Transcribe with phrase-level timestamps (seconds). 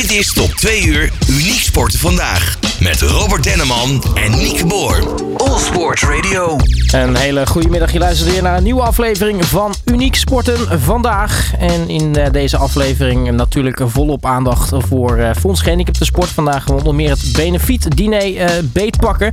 [0.00, 2.59] Dit is tot 2 uur Uniek Sporten vandaag.
[2.80, 5.02] Met Robert Denneman en Nieke Boer.
[5.36, 6.56] All Sports Radio.
[6.92, 7.92] Een hele goede middag.
[7.92, 11.52] Je luistert weer naar een nieuwe aflevering van Uniek Sporten vandaag.
[11.58, 16.28] En in eh, deze aflevering natuurlijk volop aandacht voor Fons Gehandicapten de Sport.
[16.28, 19.30] Vandaag onder meer het benefiet diner uh, beetpakken.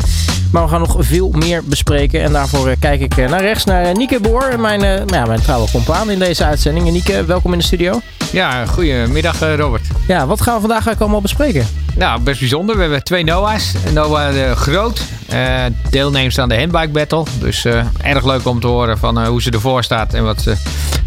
[0.52, 2.24] Maar we gaan nog veel meer bespreken.
[2.24, 4.60] En daarvoor kijk ik naar rechts naar Nieke Boer.
[4.60, 6.88] Mijn, ja, mijn trouwe compaan in deze uitzending.
[6.88, 8.02] En Nieke, welkom in de studio.
[8.32, 9.84] Ja, goedemiddag Robert.
[10.08, 11.87] Ja, wat gaan we vandaag eigenlijk allemaal bespreken?
[11.98, 12.76] Nou, best bijzonder.
[12.76, 13.74] We hebben twee Noah's.
[13.94, 15.02] Noah de Groot,
[15.34, 17.24] uh, deelnemers aan de Handbike Battle.
[17.40, 20.42] Dus uh, erg leuk om te horen van uh, hoe ze ervoor staat en wat
[20.42, 20.56] ze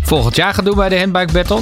[0.03, 1.61] volgend jaar gaat doen bij de Handbike Battle.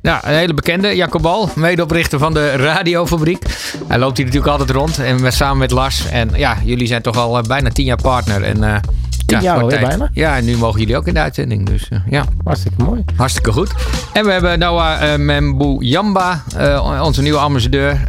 [0.00, 3.44] Ja, een hele bekende, Jacob Bal, medeoprichter van de Radiofabriek.
[3.86, 6.08] Hij loopt hier natuurlijk altijd rond en met, samen met Lars.
[6.08, 8.42] En ja, jullie zijn toch al bijna tien jaar partner.
[8.42, 8.80] En
[9.26, 10.10] Tien ja, jaar alweer bijna.
[10.12, 11.66] Ja, en nu mogen jullie ook in de uitzending.
[11.66, 12.24] Dus uh, ja.
[12.44, 13.04] Hartstikke mooi.
[13.16, 13.72] Hartstikke goed.
[14.12, 18.00] En we hebben Noah uh, Membu Jamba, uh, onze nieuwe ambassadeur.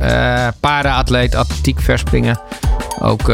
[0.59, 2.39] para-atleet, atletiek verspringen.
[2.99, 3.31] Ook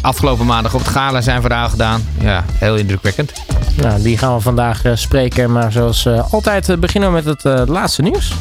[0.00, 2.02] afgelopen maandag op het gala zijn verhaal gedaan.
[2.20, 3.32] Ja, heel indrukwekkend.
[3.76, 5.52] Nou, die gaan we vandaag spreken.
[5.52, 8.32] Maar zoals altijd beginnen we met het laatste nieuws.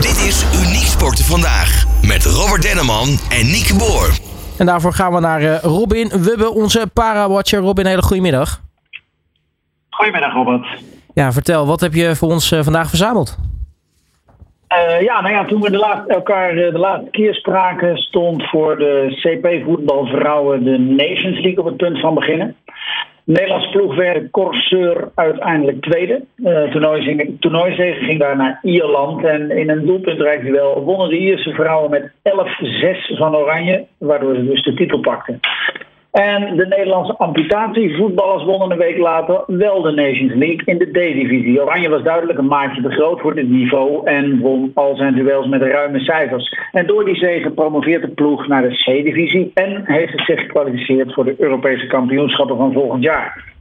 [0.00, 1.84] Dit is Uniek Sporten Vandaag.
[2.02, 4.10] Met Robert Denneman en Nieke Boer.
[4.58, 7.60] En daarvoor gaan we naar uh, Robin Wubbe, onze para-watcher.
[7.60, 8.60] Robin, hele goedemiddag.
[9.90, 10.66] Goedemiddag, Robert.
[11.14, 13.38] Ja, vertel, wat heb je voor ons uh, vandaag verzameld?
[14.68, 18.76] Uh, ja, nou ja, toen we de laatste, elkaar de laatste keer spraken, stond voor
[18.78, 22.56] de CP voetbalvrouwen de Nations League op het punt van beginnen.
[23.24, 26.24] Nederlands ploeg werd Corseur uiteindelijk tweede.
[26.36, 26.72] Uh,
[27.38, 29.24] toernooizege ging daar naar Ierland.
[29.24, 33.86] En in een doelpuntrijk wel wonnen de Ierse vrouwen met 11-6 van Oranje.
[33.98, 35.40] Waardoor ze dus de titel pakten.
[36.14, 41.62] En de Nederlandse amputatievoetballers wonnen een week later wel de Nations League in de D-divisie.
[41.62, 45.46] Oranje was duidelijk een maatje te groot voor dit niveau en won al zijn duels
[45.46, 46.58] met ruime cijfers.
[46.72, 51.24] En door die zege promoveert de ploeg naar de C-divisie en heeft zich gekwalificeerd voor
[51.24, 53.53] de Europese kampioenschappen van volgend jaar.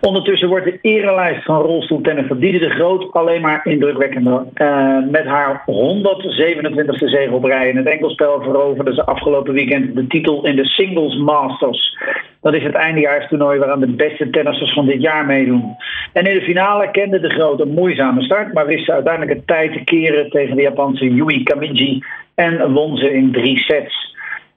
[0.00, 4.42] Ondertussen wordt de erelijst van rolstoeltennis van Diede de Groot alleen maar indrukwekkender.
[4.56, 10.06] Uh, met haar 127e zege op rij in het enkelspel veroverde ze afgelopen weekend de
[10.06, 11.98] titel in de Singles Masters.
[12.40, 15.76] Dat is het eindejaarstoernooi waaraan de beste tennissers van dit jaar meedoen.
[16.12, 19.46] En in de finale kende de Groot een moeizame start, maar wist ze uiteindelijk het
[19.46, 22.02] tijd te keren tegen de Japanse Yui Kamiji
[22.34, 24.13] en won ze in drie sets.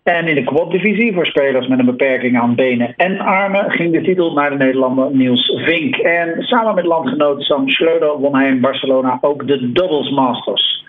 [0.08, 4.02] En in de quad-divisie voor spelers met een beperking aan benen en armen ging de
[4.02, 5.96] titel naar de Nederlander Niels Vink.
[5.96, 10.86] En samen met landgenoot Sam Schreuder won hij in Barcelona ook de Doubles Masters.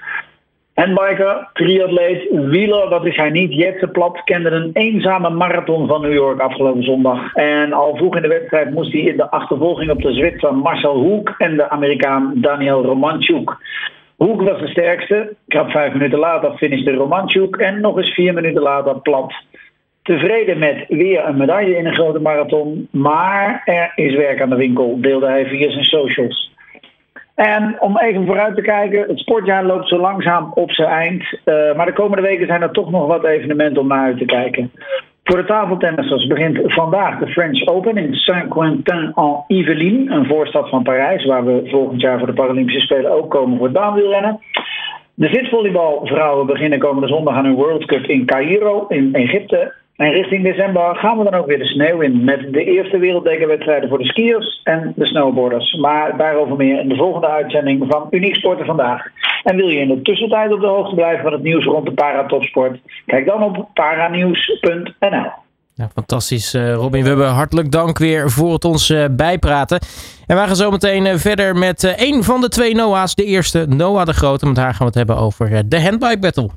[0.74, 3.54] Handbiker, triatleet, wieler, dat is hij niet.
[3.54, 7.34] Jetse Plat kende een eenzame marathon van New York afgelopen zondag.
[7.34, 10.96] En al vroeg in de wedstrijd moest hij in de achtervolging op de Zwitser Marcel
[10.96, 13.56] Hoek en de Amerikaan Daniel Romanchuk.
[14.18, 15.34] Hoek was de sterkste.
[15.48, 19.34] Krap vijf minuten later finishte Romanchuk en nog eens vier minuten later plat.
[20.02, 24.56] Tevreden met weer een medaille in een grote marathon, maar er is werk aan de
[24.56, 26.52] winkel, deelde hij via zijn socials.
[27.34, 31.22] En om even vooruit te kijken, het sportjaar loopt zo langzaam op zijn eind.
[31.22, 34.24] Uh, maar de komende weken zijn er toch nog wat evenementen om naar uit te
[34.24, 34.72] kijken.
[35.28, 41.44] Voor de tafeltennissers begint vandaag de French Open in Saint-Quentin-en-Yvelines, een voorstad van Parijs, waar
[41.44, 44.40] we volgend jaar voor de Paralympische Spelen ook komen voor het baanwielrennen.
[45.14, 49.72] De zitvolleybalvrouwen beginnen komende zondag aan hun World Cup in Cairo in Egypte.
[49.98, 53.88] En richting december gaan we dan ook weer de sneeuw in met de eerste wereldbekerwedstrijden
[53.88, 55.74] voor de skiers en de snowboarders.
[55.74, 59.02] Maar daarover meer in de volgende uitzending van Uniek Sporten vandaag.
[59.42, 61.92] En wil je in de tussentijd op de hoogte blijven van het nieuws rond de
[61.92, 62.78] paratopsport?
[63.06, 65.30] Kijk dan op paranieuws.nl.
[65.74, 67.02] Ja, fantastisch, eh, Robin.
[67.02, 69.80] We hebben hartelijk dank weer voor het ons uh, bijpraten.
[70.26, 73.14] En wij gaan zo meteen uh, verder met een van de twee Noah's.
[73.14, 74.46] De eerste, Noah de Grote.
[74.46, 76.50] Met haar gaan we het hebben over de Handbike Battle.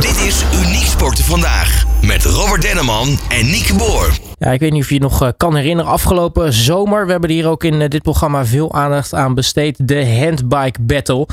[0.00, 0.63] Dit is Uniek
[1.04, 1.84] Sporten Vandaag.
[2.00, 4.23] Met Robert Denneman en Nieke Boer.
[4.52, 5.92] Ik weet niet of je je nog kan herinneren.
[5.92, 9.88] Afgelopen zomer, we hebben hier ook in dit programma veel aandacht aan besteed.
[9.88, 11.26] De Handbike Battle.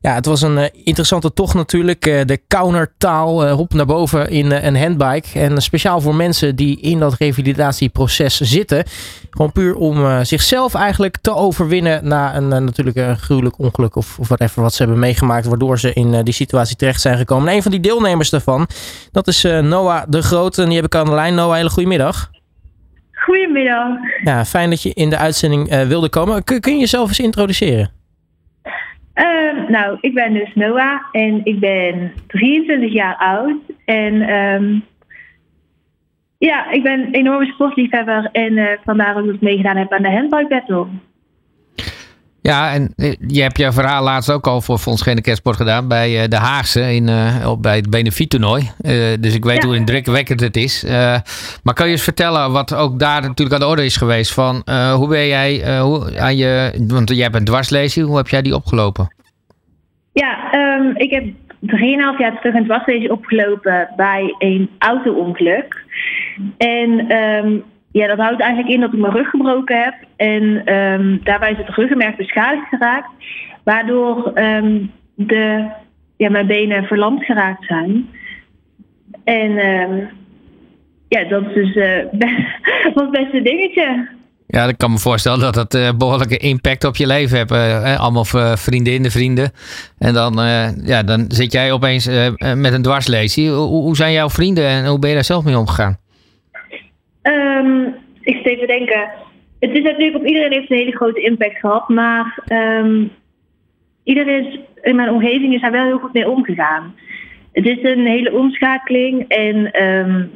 [0.00, 2.02] Ja, het was een uh, interessante tocht natuurlijk.
[2.02, 5.38] De countertaal, hop naar boven in een handbike.
[5.38, 8.84] En speciaal voor mensen die in dat revalidatieproces zitten.
[9.30, 14.28] Gewoon puur om zichzelf eigenlijk te overwinnen na een natuurlijk een gruwelijk ongeluk of, of
[14.28, 15.46] whatever wat ze hebben meegemaakt.
[15.46, 17.48] Waardoor ze in die situatie terecht zijn gekomen.
[17.48, 18.68] En een van die deelnemers daarvan,
[19.12, 20.58] dat is Noah de Groot.
[20.58, 21.34] En die heb ik aan de lijn.
[21.34, 22.30] Noah, hele goedemiddag.
[23.18, 23.88] Goedemiddag.
[24.22, 26.44] Ja, fijn dat je in de uitzending wilde komen.
[26.44, 27.90] Kun, kun je jezelf eens introduceren?
[29.14, 33.60] Uh, nou, ik ben dus Noah en ik ben 23 jaar oud.
[33.84, 34.84] En um,
[36.38, 40.10] ja, ik ben een enorme sportliefhebber en uh, vandaar dat ik meegedaan heb aan de
[40.10, 40.86] handbike battle.
[42.42, 46.22] Ja, en eh, je hebt je verhaal laatst ook al voor Fonds Kerstsport gedaan bij
[46.22, 48.62] eh, de Haagse in, uh, bij het benefiettoernooi.
[48.62, 49.68] Uh, dus ik weet ja.
[49.68, 50.84] hoe indrukwekkend het is.
[51.62, 54.34] maar kan je eens vertellen wat ook daar natuurlijk aan de orde is geweest?
[54.34, 54.62] Van
[54.94, 58.54] hoe ben jij hoe, aan je, want jij hebt een dwarslezing, hoe heb jij die
[58.54, 59.14] opgelopen?
[60.12, 65.84] Ja, um, ik heb 3,5 jaar terug een dwarslezing opgelopen bij een auto-ongeluk.
[66.56, 67.64] En um,
[67.98, 69.94] ja, dat houdt eigenlijk in dat ik mijn rug gebroken heb.
[70.16, 73.08] En um, daarbij is het ruggenmerk beschadigd geraakt.
[73.64, 75.66] Waardoor um, de,
[76.16, 78.08] ja, mijn benen verlamd geraakt zijn.
[79.24, 80.08] En um,
[81.08, 81.74] ja, dat is dus
[82.94, 84.08] uh, best, een dingetje.
[84.46, 87.52] Ja, ik kan me voorstellen dat dat uh, behoorlijke impact op je leven heeft.
[87.52, 89.50] Uh, allemaal vriendinnen, vrienden.
[89.98, 90.32] En dan,
[90.84, 92.06] ja, dan zit jij opeens
[92.54, 93.50] met een dwarslesie.
[93.50, 95.98] Hoe, hoe zijn jouw vrienden en hoe ben je daar zelf mee omgegaan?
[97.28, 99.10] Um, ik zit even denken.
[99.58, 101.88] Het is natuurlijk op iedereen heeft een hele grote impact gehad.
[101.88, 103.10] Maar um,
[104.02, 106.94] iedereen in mijn omgeving is daar wel heel goed mee omgegaan.
[107.52, 110.30] Het is een hele omschakeling en um,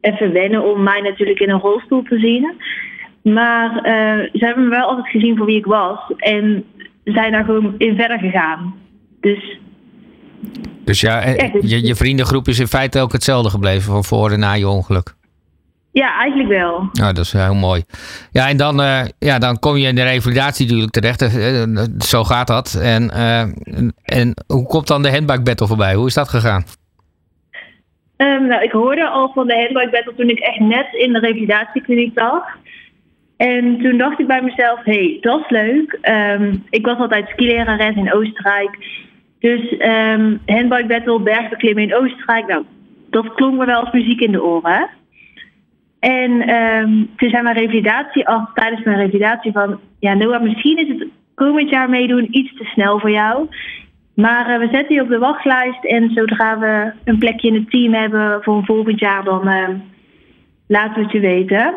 [0.00, 2.54] even wennen om mij natuurlijk in een rolstoel te zien.
[3.22, 5.98] Maar uh, ze hebben me wel altijd gezien voor wie ik was.
[6.16, 6.64] En
[7.04, 8.74] zijn daar gewoon in verder gegaan.
[9.20, 9.58] Dus
[10.84, 11.20] dus ja,
[11.52, 14.68] dus je, je vriendengroep is in feite ook hetzelfde gebleven van voor en na je
[14.68, 15.16] ongeluk.
[15.98, 16.88] Ja, eigenlijk wel.
[16.92, 17.82] Ja, dat is heel mooi.
[18.30, 21.22] Ja, en dan, uh, ja, dan kom je in de revalidatie natuurlijk terecht.
[21.22, 22.78] Uh, zo gaat dat.
[22.82, 23.40] En, uh,
[24.02, 25.94] en hoe komt dan de handbike battle voorbij?
[25.94, 26.64] Hoe is dat gegaan?
[28.16, 31.18] Um, nou, ik hoorde al van de handbike battle toen ik echt net in de
[31.18, 32.44] revalidatiekliniek lag.
[33.36, 35.98] En toen dacht ik bij mezelf, hé, hey, dat is leuk.
[36.02, 38.78] Um, ik was altijd skilerares in Oostenrijk.
[39.38, 42.46] Dus um, handbike battle, bergbeklimmen in Oostenrijk.
[42.46, 42.64] Nou,
[43.10, 44.96] dat klonk me wel als muziek in de oren.
[46.00, 49.80] En um, toen zei mijn revalidatie af, tijdens mijn revalidatie van...
[49.98, 53.48] Ja, Noah, misschien is het komend jaar meedoen iets te snel voor jou.
[54.14, 57.70] Maar uh, we zetten je op de wachtlijst en zodra we een plekje in het
[57.70, 59.68] team hebben voor volgend jaar, dan uh,
[60.66, 61.74] laten we het je weten.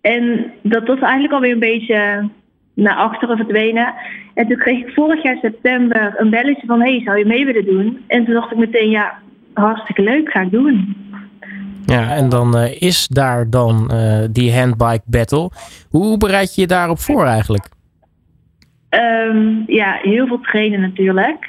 [0.00, 2.28] En dat was eigenlijk alweer een beetje
[2.74, 3.94] naar achteren verdwenen.
[4.34, 7.64] En toen kreeg ik vorig jaar september een belletje van: hey, zou je mee willen
[7.64, 8.04] doen?
[8.06, 9.18] En toen dacht ik meteen: ja,
[9.54, 10.96] hartstikke leuk, ga ik doen.
[11.86, 15.50] Ja, en dan uh, is daar dan uh, die handbike battle.
[15.90, 17.68] Hoe bereid je je daarop voor eigenlijk?
[18.90, 21.48] Um, ja, heel veel trainen natuurlijk.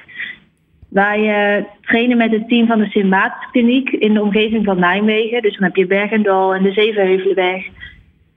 [0.90, 1.20] Wij
[1.58, 3.16] uh, trainen met het team van de sint
[3.52, 5.42] Kliniek in de omgeving van Nijmegen.
[5.42, 7.66] Dus dan heb je Bergendal en de Zevenheuvelenweg.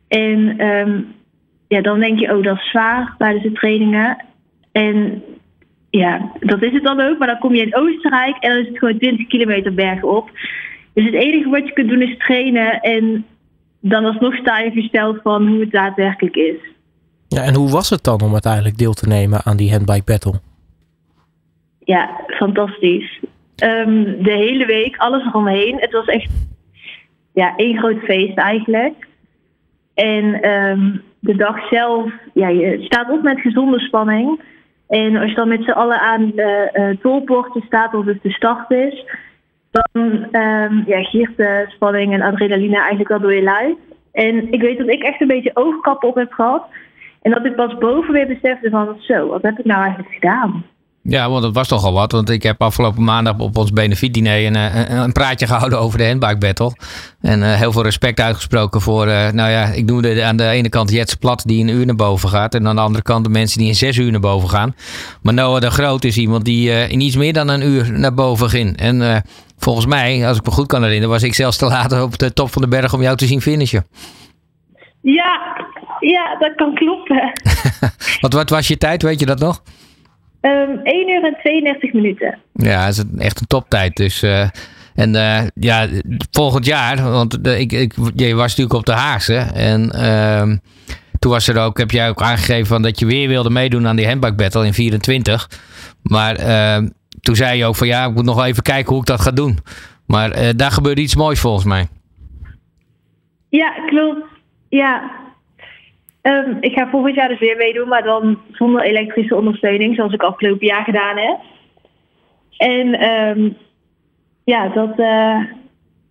[0.08, 1.06] En um,
[1.68, 4.24] ja, dan denk je, oh, dat is zwaar tijdens de trainingen.
[4.72, 5.22] En
[5.90, 7.18] ja, dat is het dan ook.
[7.18, 10.30] Maar dan kom je in Oostenrijk en dan is het gewoon 20 kilometer bergen op.
[10.98, 13.26] Dus het enige wat je kunt doen is trainen en
[13.80, 16.56] dan alsnog sta je versteld van hoe het daadwerkelijk is.
[17.28, 20.40] Ja, en hoe was het dan om uiteindelijk deel te nemen aan die handbike battle?
[21.78, 23.20] Ja, fantastisch.
[23.64, 25.76] Um, de hele week, alles eromheen.
[25.80, 26.30] Het was echt
[27.32, 29.06] ja, één groot feest eigenlijk.
[29.94, 34.40] En um, de dag zelf, ja, je staat op met gezonde spanning.
[34.88, 38.30] En als je dan met z'n allen aan de uh, tolpoorten staat of het de
[38.30, 39.04] start is,
[39.80, 43.74] dan um, ja, giert de spanning en adrenaline eigenlijk wel door je lijf.
[44.12, 46.62] En ik weet dat ik echt een beetje oogkappen op heb gehad.
[47.22, 50.64] En dat ik pas boven weer besefte van zo, wat heb ik nou eigenlijk gedaan?
[51.02, 52.12] Ja, want dat was toch al wat.
[52.12, 56.06] Want ik heb afgelopen maandag op ons benefietdiner een, een, een praatje gehouden over de
[56.06, 56.72] handbike battle.
[57.20, 60.68] En uh, heel veel respect uitgesproken voor, uh, nou ja, ik noemde aan de ene
[60.68, 62.54] kant Jets Plat die een uur naar boven gaat.
[62.54, 64.74] En aan de andere kant de mensen die in zes uur naar boven gaan.
[65.22, 68.14] Maar Noah de Groot is iemand die uh, in iets meer dan een uur naar
[68.14, 68.76] boven ging.
[68.76, 69.22] En
[69.58, 72.32] volgens mij, als ik me goed kan herinneren, was ik zelfs te laat op de
[72.32, 73.86] top van de berg om jou te zien finishen.
[75.00, 75.64] Ja,
[76.00, 77.32] ja dat kan kloppen.
[78.20, 79.62] wat, wat was je tijd, weet je dat nog?
[80.40, 82.38] Um, 1 uur en 32 minuten.
[82.52, 83.96] Ja, dat is echt een toptijd.
[83.96, 84.48] Dus, uh,
[84.94, 85.86] en uh, ja,
[86.30, 89.36] volgend jaar, want de, ik, ik, je was natuurlijk op de Haagse.
[89.54, 90.56] En uh,
[91.18, 93.96] toen was er ook, heb jij ook aangegeven van dat je weer wilde meedoen aan
[93.96, 95.50] die handbike battle in 24.
[96.02, 96.88] Maar ehm,
[97.20, 99.30] toen zei je ook van ja, ik moet nog even kijken hoe ik dat ga
[99.30, 99.58] doen.
[100.06, 101.86] Maar uh, daar gebeurde iets moois volgens mij.
[103.48, 104.24] Ja, klopt.
[104.68, 105.10] Ja,
[106.22, 110.22] Um, ik ga volgend jaar dus weer meedoen, maar dan zonder elektrische ondersteuning, zoals ik
[110.22, 111.38] afgelopen jaar gedaan heb.
[112.56, 113.56] En um,
[114.44, 115.44] ja, dat, uh,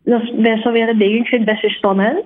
[0.03, 1.15] dat is best wel weer een ding.
[1.15, 2.23] Ik vind het best weer spannend.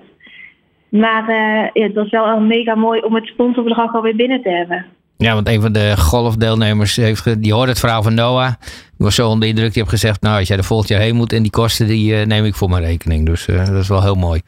[0.88, 4.86] Maar uh, ja, het was wel mega mooi om het sponsorbedrag alweer binnen te hebben.
[5.22, 8.52] Ja, want een van de golfdeelnemers heeft, die hoorde het verhaal van Noah.
[8.68, 9.72] Die was zo onder de indruk.
[9.72, 12.12] Die heeft gezegd, nou als jij er volgend jaar heen moet en die kosten die
[12.12, 13.26] uh, neem ik voor mijn rekening.
[13.26, 14.40] Dus dat is wel heel mooi.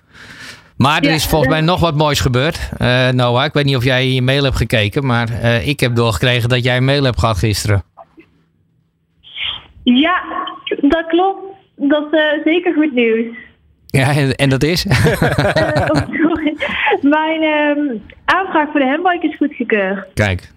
[0.76, 2.70] Maar er Ja, is volgens mij nog wat moois gebeurd.
[2.78, 5.80] Eh, Noah, ik weet niet of jij in je mail hebt gekeken, maar eh, ik
[5.80, 7.82] heb doorgekregen dat jij een mail hebt gehad gisteren.
[9.82, 10.22] Ja,
[10.80, 11.40] dat klopt.
[11.76, 13.36] Dat is eh, zeker goed nieuws.
[13.86, 14.86] Ja, en, en dat is?
[15.54, 16.12] Eh, oh.
[17.02, 20.06] Mijn ehm, aanvraag voor de handbike is goedgekeurd.
[20.14, 20.52] Kijk,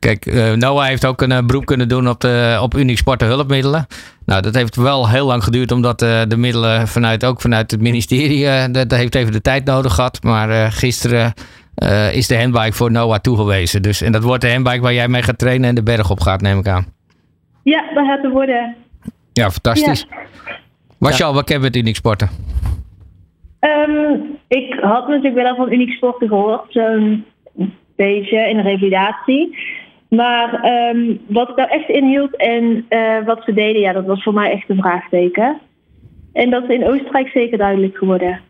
[0.00, 3.20] kijk eh, Noah heeft ook een eh, beroep kunnen doen op, de, op Unique Sport
[3.20, 3.86] hulpmiddelen.
[4.26, 7.80] Nou, dat heeft wel heel lang geduurd, omdat eh, de middelen vanuit, ook vanuit het
[7.80, 10.22] ministerie, eh, dat, dat heeft even de tijd nodig gehad.
[10.22, 11.32] Maar eh, gisteren
[11.74, 13.82] eh, is de handbike voor Noah toegewezen.
[13.82, 16.20] Dus, en dat wordt de handbike waar jij mee gaat trainen en de berg op
[16.20, 16.86] gaat, neem ik aan.
[17.62, 18.76] Ja, dat gaat er worden.
[19.32, 20.06] Ja, fantastisch.
[20.10, 20.16] Ja.
[20.98, 22.28] Was je al bekend met Unique Sporten?
[23.60, 24.14] Ehm,
[24.48, 27.24] ik had natuurlijk wel al van Uniek Sporten gehoord, zo'n
[27.96, 29.58] beetje in de revalidatie.
[30.10, 34.22] Maar ehm, wat het nou echt inhield en eh, wat ze deden, ja, dat was
[34.22, 35.60] voor mij echt een vraagteken.
[36.32, 38.40] En dat is in Oostenrijk zeker duidelijk geworden.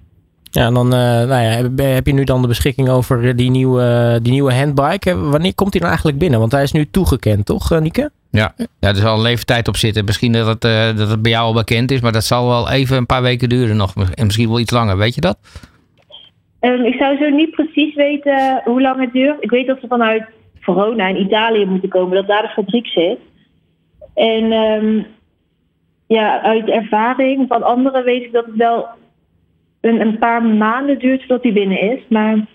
[0.51, 3.51] Ja, en dan eh, nou ja, heb, heb je nu dan de beschikking over die
[3.51, 5.11] nieuwe, die nieuwe handbike.
[5.11, 6.39] Eh, Wanneer komt die nou eigenlijk binnen?
[6.39, 8.11] Want hij is nu toegekend, toch, Nieke?
[8.31, 8.53] Ja.
[8.57, 10.05] ja, er zal een leeftijd op zitten.
[10.05, 12.71] Misschien dat het, eh, dat het bij jou al bekend is, maar dat zal wel
[12.71, 13.95] even een paar weken duren nog.
[14.15, 15.39] En misschien wel iets langer, weet je dat?
[16.61, 19.37] Ehm, ik zou zo niet precies weten hoe lang het duurt.
[19.41, 20.25] Ik weet dat ze vanuit
[20.61, 23.19] Verona in Italië moeten komen, dat daar de fabriek zit.
[24.15, 25.03] En ehm,
[26.07, 28.87] ja, uit ervaring van anderen weet ik dat het wel
[29.81, 32.01] een, een paar maanden duurt voordat hij binnen is.
[32.09, 32.47] Maar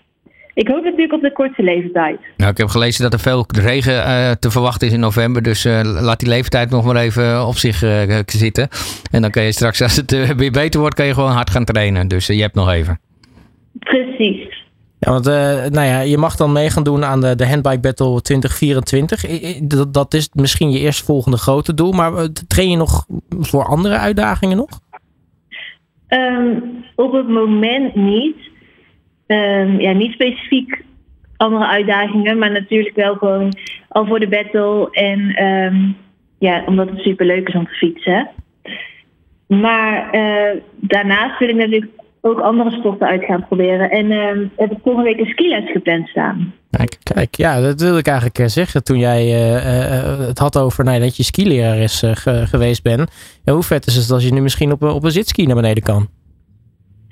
[0.54, 2.18] ik hoop natuurlijk op de kortste leeftijd.
[2.36, 5.42] Nou, ik heb gelezen dat er veel regen eh, te verwachten is in november.
[5.42, 8.68] Dus eh, laat die leeftijd nog maar even op zich eh, zitten.
[9.10, 11.64] En dan kan je straks, als het weer beter wordt, kan je gewoon hard gaan
[11.64, 12.08] trainen.
[12.08, 13.00] Dus je hebt nog even.
[13.78, 14.64] Precies.
[14.98, 17.80] Ja, want eh, nou ja, je mag dan mee gaan doen aan de, de Handbike
[17.80, 19.28] Battle 2024.
[19.28, 21.92] I- I- Dat, dat is misschien je eerstvolgende grote doel.
[21.92, 24.68] Maar eh, train je nog voor andere uitdagingen nog?
[26.08, 26.58] Ehm,
[26.94, 28.36] op het moment niet.
[29.26, 30.84] Ehm, ja, niet specifiek
[31.36, 33.52] andere uitdagingen, maar natuurlijk wel gewoon
[33.88, 34.90] al voor de battle.
[34.90, 35.90] En ehm,
[36.38, 38.28] ja, omdat het super leuk is om te fietsen.
[39.46, 43.90] Maar eh, daarnaast wil ik natuurlijk ook andere sporten uit gaan proberen.
[43.90, 46.52] En ehm, heb ik volgende week een skiles gepland staan.
[46.70, 50.58] Kijk, kijk, ja, dat wilde ik eigenlijk eh, zeggen toen jij eh, eh, het had
[50.58, 53.10] over nou, dat je skilerares eh, ge- geweest bent.
[53.44, 55.56] Ja, hoe vet is het als je nu misschien op, een- op een zitski naar
[55.56, 56.08] beneden kan?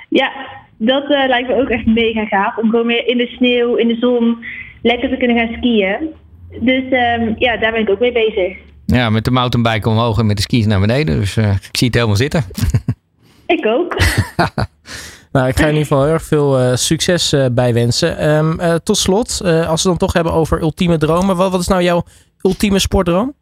[0.08, 0.32] Ja,
[0.78, 2.56] dat eh, lijkt me ook echt mega gaaf.
[2.56, 4.44] Om gewoon weer in de sneeuw, in de zon,
[4.82, 5.96] lekker te kunnen gaan skiën.
[6.60, 8.56] Dus ehm, ja, daar ben ik ook mee bezig.
[8.86, 11.18] Ja, met de mountainbike omhoog en met de skis naar beneden.
[11.18, 12.42] Dus eh, ik zie het helemaal zitten.
[13.46, 13.96] Ik ook.
[15.34, 18.18] Nou, ik ga in ieder geval heel erg veel eh, succes eh, bij wensen.
[18.18, 21.36] Ehm, eh, tot slot, als we dan toch hebben over ultieme dromen.
[21.36, 22.02] Wat, wat is nou jouw
[22.42, 23.34] ultieme sportdroom?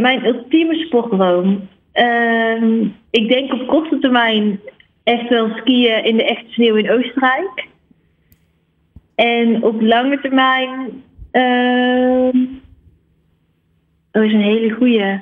[0.00, 1.68] Mijn ultieme sportdroom.
[1.92, 4.60] Ehm, ik denk op korte termijn
[5.04, 7.66] echt wel skiën in de echte sneeuw in Oostenrijk.
[9.14, 11.02] En op lange termijn.
[11.30, 12.38] ehm
[14.10, 15.20] dat is een hele goeie.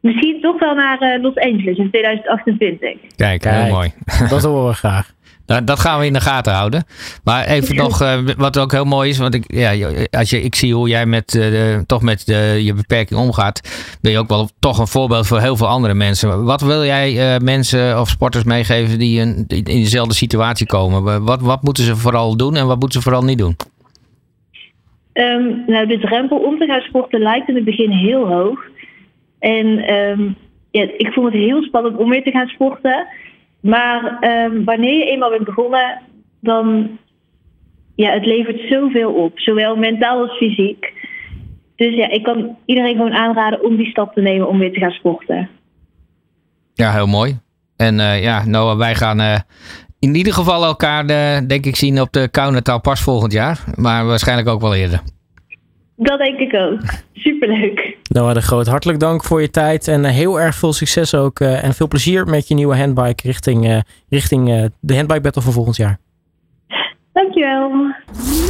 [0.00, 2.78] Misschien toch wel naar eh, Los Angeles in 2028.
[3.16, 3.72] Kijk, heel Kijk.
[3.72, 3.92] mooi.
[4.30, 5.16] Dat horen we graag.
[5.48, 6.84] Nou, dat gaan we in de gaten houden.
[7.24, 10.54] Maar even nog, eh, wat ook heel mooi is, want ik, ja, als je, ik
[10.54, 13.60] zie hoe jij met, eh, toch met de, je beperking omgaat,
[14.00, 16.44] ben je ook wel toch een voorbeeld voor heel veel andere mensen.
[16.44, 21.24] Wat wil jij eh, mensen of sporters meegeven die in, die in dezelfde situatie komen?
[21.24, 23.56] Wat, wat moeten ze vooral doen en wat moeten ze vooral niet doen?
[25.12, 28.60] Ehm, nou, de drempel om te gaan sporten lijkt in het begin heel hoog.
[29.38, 30.32] En ehm,
[30.70, 33.06] ja, ik vond het heel spannend om weer te gaan sporten.
[33.60, 36.00] Maar ehm, wanneer je eenmaal bent begonnen,
[36.40, 36.98] dan
[37.94, 39.38] ja, het levert zoveel op.
[39.38, 40.92] Zowel mentaal als fysiek.
[41.76, 44.80] Dus ja, ik kan iedereen gewoon aanraden om die stap te nemen om weer te
[44.80, 45.48] gaan sporten.
[46.74, 47.38] Ja, heel mooi.
[47.76, 49.38] En eh, ja, Noah, wij gaan eh,
[49.98, 53.64] in ieder geval elkaar, eh, denk ik, zien op de Kaunertaal pas volgend jaar.
[53.74, 55.00] Maar waarschijnlijk ook wel eerder.
[56.00, 56.80] Dat denk ik ook.
[57.12, 57.96] Superleuk.
[58.02, 59.88] Noah de Groot, hartelijk dank voor je tijd.
[59.88, 61.40] En eh, heel erg veel succes ook.
[61.40, 63.78] eh, en veel plezier met je nieuwe handbike richting, eh,
[64.08, 65.98] richting de handbike battle van volgend jaar.
[67.18, 67.94] Dankjewel.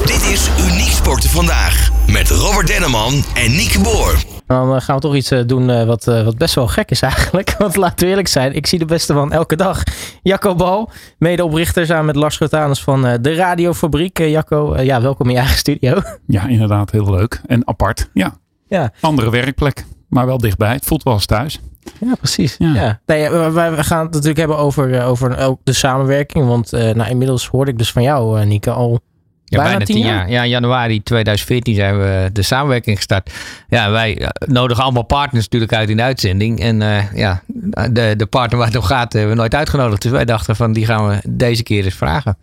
[0.04, 1.90] Dit is Uniek Sporten Vandaag.
[2.12, 4.14] Met Robert Denneman en Nieke Boer.
[4.46, 7.02] Dan eh, gaan we toch iets eh, doen eh, wat, wat best wel gek is
[7.02, 7.54] eigenlijk.
[7.58, 9.82] Want laten we eerlijk zijn, ik zie de beste man elke dag.
[10.22, 14.18] Jacco Bal, medeoprichter samen met Lars Grotanus van eh, de Radiofabriek.
[14.18, 16.00] Jacco, ja, welkom in je eigen studio.
[16.26, 17.40] Ja, inderdaad, heel leuk.
[17.46, 18.10] En apart.
[18.12, 18.36] Ja.
[18.66, 18.92] Ja.
[19.00, 20.72] Andere werkplek, maar wel dichtbij.
[20.72, 21.60] Het voelt wel als thuis.
[22.00, 22.54] Ja, precies.
[22.58, 22.74] Ja.
[22.74, 23.00] Ja.
[23.06, 26.46] Nee, eh, we, we gaan het natuurlijk hebben over, eh, over ook de samenwerking.
[26.46, 29.00] Want eh, nou, inmiddels hoorde ik dus van jou, eh, Nieke, al
[29.44, 30.16] Ja, Bijna bijna tien jaar?
[30.16, 30.30] jaar.
[30.30, 33.30] Ja, in januari 2014 zijn we de samenwerking gestart.
[33.68, 36.60] Ja, wij nodigen allemaal partners natuurlijk uit in de uitzending.
[36.60, 37.42] En eh, ja,
[37.90, 40.02] de, de partner waar het om gaat hebben we nooit uitgenodigd.
[40.02, 42.36] Dus wij dachten van die gaan we deze keer eens vragen.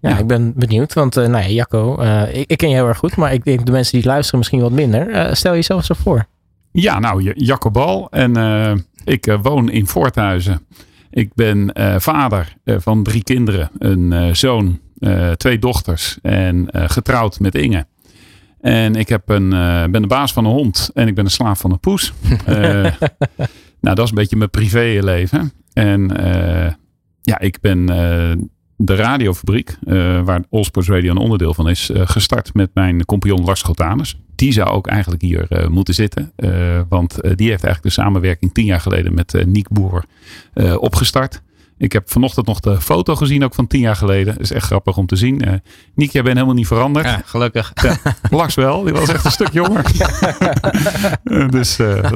[0.00, 0.92] Ja, ik ben benieuwd.
[0.92, 3.16] Want eh, nou ja, Jacco, eh, ik, ik ken je heel erg goed.
[3.16, 5.36] Maar ik denk de mensen die luisteren misschien wat minder.
[5.36, 6.26] Stel jezelf eens voor.
[6.72, 8.10] Ja, nou, J- Jacco Bal.
[8.10, 8.72] En eh,
[9.04, 10.66] ik eh, woon in Voorthuizen.
[11.10, 13.70] Ik ben eh, vader van drie kinderen.
[13.78, 14.80] Een zoon,
[15.36, 17.86] twee dochters en getrouwd met Inge.
[18.60, 19.48] En ik heb een,
[19.90, 22.12] ben de baas van een hond en ik ben de slaaf van een poes.
[23.80, 25.52] Nou, dat is een beetje mijn privéleven.
[25.72, 26.10] En
[27.20, 27.86] ja, ik ben
[28.76, 33.60] de radiofabriek, eh, waar Allsports Radio een onderdeel van is, gestart met mijn compagnon Lars
[33.60, 34.20] Schotanus.
[34.40, 36.32] Die zou ook eigenlijk hier eh, moeten zitten.
[36.36, 40.04] eh, want eh, die heeft eigenlijk de samenwerking tien jaar geleden met Niek Boer
[40.76, 41.42] opgestart.
[41.78, 44.32] Ik heb vanochtend nog de foto gezien, ook van tien jaar geleden.
[44.34, 45.44] Dat is echt grappig om te zien.
[45.44, 45.52] Eh
[45.94, 47.06] Niek, jij bent helemaal niet veranderd.
[47.06, 47.72] Ja, gelukkig.
[47.74, 47.96] Ja,
[48.30, 49.84] Lars wel, die was echt een stuk jonger.
[51.50, 52.12] Dus, eh,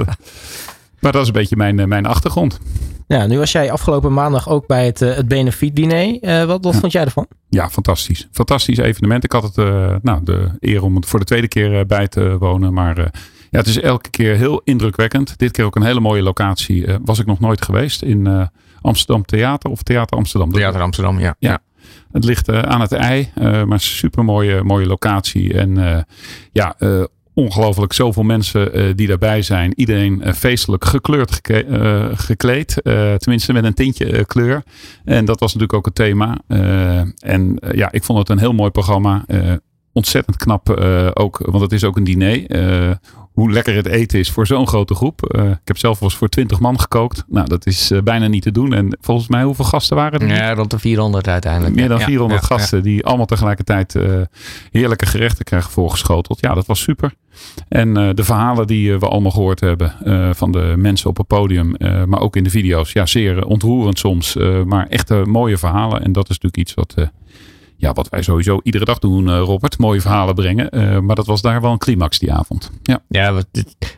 [1.05, 2.61] maar dat is een beetje mijn, eh, mijn achtergrond.
[3.07, 6.21] Ja, nu was jij afgelopen maandag ook bij het, eh, het benefietdiner.
[6.21, 7.27] Eh, wat wat vond jij ervan?
[7.49, 8.29] Ja, fantastisch.
[8.33, 9.25] Fantastisch evenement.
[9.25, 12.39] Ik had het, eh, nou, de eer om het voor de tweede keer bij te
[12.39, 12.73] wonen.
[12.73, 13.05] Maar eh,
[13.51, 15.39] ja, het is elke keer heel indrukwekkend.
[15.39, 16.87] Dit keer ook een hele mooie locatie.
[17.05, 18.47] Was ik nog nooit geweest in eh,
[18.81, 20.53] Amsterdam Theater of Theater Amsterdam.
[20.53, 21.37] Theater Amsterdam, ja.
[21.39, 21.59] Ja.
[22.13, 25.55] Het ligt aan het ei, eh, maar super mooie, mooie locatie.
[25.55, 26.03] En eh,
[26.53, 29.73] ja, eh, ongelooflijk zoveel mensen eh, die daarbij zijn.
[29.77, 32.81] Iedereen eh, feestelijk gekleurd eh, gekleed.
[33.19, 34.63] Tenminste met een tintje kleur.
[35.05, 36.39] En dat was natuurlijk ook het thema.
[37.19, 39.25] En ja, ik vond het een heel mooi programma.
[39.95, 42.47] Ontzettend knap eh, ook, want het is ook een diner.
[42.47, 42.91] Eh,
[43.33, 45.27] hoe lekker het eten is voor zo'n grote groep.
[45.27, 47.25] Eh, ik heb zelf wel eens voor 20 man gekookt.
[47.29, 48.73] Nou, dat is bijna niet te doen.
[48.73, 50.29] En volgens mij, hoeveel gasten waren er?
[50.29, 51.75] Ja, rond de 400 uiteindelijk.
[51.75, 52.57] Meer dan Ja, 400 ja, ja.
[52.57, 53.97] gasten die allemaal tegelijkertijd
[54.71, 56.41] heerlijke gerechten krijgen voorgeschoteld.
[56.41, 57.15] Ja, dat was super.
[57.69, 59.93] En de verhalen die we allemaal gehoord hebben
[60.35, 61.75] van de mensen op het podium,
[62.07, 62.93] maar ook in de video's.
[62.93, 64.37] Ja, zeer ontroerend soms,
[64.67, 66.03] maar echte mooie verhalen.
[66.05, 66.95] En dat is natuurlijk iets wat,
[67.85, 69.79] ja, wat wij sowieso iedere dag doen, eh, Robert.
[69.79, 70.71] Mooie verhalen brengen.
[70.71, 72.71] Eh, maar dat was daar wel een climax die avond.
[72.83, 73.45] Ja, Ja, we,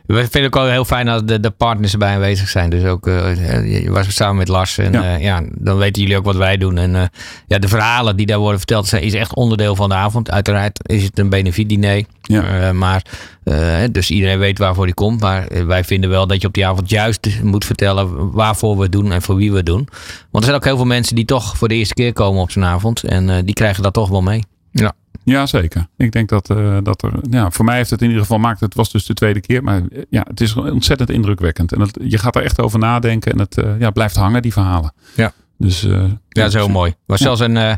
[0.05, 2.69] vinden het ook wel heel fijn dat de, de partners erbij aanwezig zijn.
[2.69, 4.77] Dus ook, je was samen met Lars.
[4.77, 5.03] En Ja.
[5.03, 5.17] ja.
[5.17, 6.77] ja, dan weten jullie ook wat wij doen.
[6.77, 7.09] En
[7.47, 10.31] ja, de verhalen die daar worden verteld zijn, is echt onderdeel van de avond.
[10.31, 12.03] Uiteraard is het een benefietdiner.
[12.21, 12.73] Ja.
[12.73, 13.01] Maar,
[13.91, 15.21] dus iedereen weet waarvoor die komt.
[15.21, 18.91] Maar wij vinden wel dat je op die avond juist moet vertellen waarvoor we het
[18.91, 19.87] doen en voor wie we het doen.
[20.31, 22.51] Want er zijn ook heel veel mensen die toch voor de eerste keer komen op
[22.51, 23.03] zo'n avond.
[23.03, 24.43] En die krijgen dat toch wel mee.
[24.71, 24.93] Ja.
[25.23, 25.87] ja zeker.
[25.97, 28.59] Ik denk dat, eh, dat er, ja, voor mij heeft het in ieder geval maakt,
[28.59, 29.63] het was dus de tweede keer.
[29.63, 31.71] Maar eh, ja, het is ontzettend indrukwekkend.
[31.73, 34.53] En het, je gaat er echt over nadenken en het eh, ja, blijft hangen, die
[34.53, 34.93] verhalen.
[35.15, 35.31] Ja.
[35.57, 36.91] Dus, eh, Ja, dat is heel mooi.
[36.91, 37.25] Er was Ja.
[37.25, 37.75] zelfs een, eh,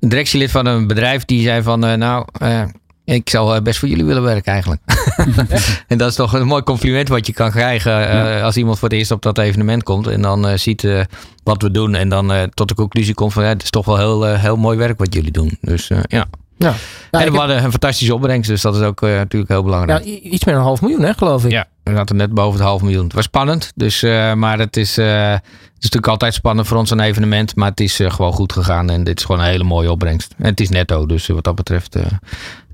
[0.00, 2.62] een directielid van een bedrijf die zei van, eh, nou, eh,
[3.04, 4.80] ik zou best voor jullie willen werken eigenlijk.
[5.88, 8.88] en dat is toch een mooi compliment wat je kan krijgen eh, als iemand voor
[8.88, 11.00] het eerst op dat evenement komt en dan eh, ziet eh,
[11.44, 13.84] wat we doen en dan eh, tot de conclusie komt van, ja, het is toch
[13.84, 15.58] wel heel, heel mooi werk wat jullie doen.
[15.60, 16.26] Dus eh, ja.
[16.58, 16.68] Ja.
[16.68, 16.74] En
[17.10, 20.04] we heb- hadden een fantastische opbrengst, dus dat is ook eh, natuurlijk heel belangrijk.
[20.04, 21.50] ja, iets meer dan een half miljoen, hè, geloof ik.
[21.50, 23.04] Ja, we zaten net boven het half miljoen.
[23.04, 25.42] Het was spannend, dus, eh, maar het is, eh, het
[25.78, 27.56] is natuurlijk altijd spannend voor ons een evenement.
[27.56, 30.34] Maar het is eh, gewoon goed gegaan en dit is gewoon een hele mooie opbrengst.
[30.38, 31.94] En het is netto, dus wat dat betreft,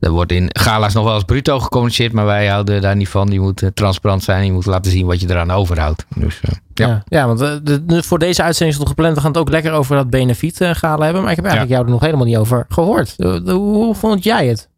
[0.01, 2.13] er wordt in gala's nog wel eens bruto gecommuniceerd.
[2.13, 3.29] Maar wij houden daar niet van.
[3.29, 6.07] Je moet transparant zijn je moet laten zien wat je eraan overhoudt.
[6.17, 6.87] Dus ja.
[6.87, 9.15] Ja, ja want de, de- voor deze uitzending is het gepland.
[9.15, 11.23] We gaan het ook lekker over dat benefiet gala hebben.
[11.23, 13.15] Maar ik heb eigenlijk jou er nog helemaal niet over gehoord.
[13.17, 14.69] Eh, hoe vond jij het?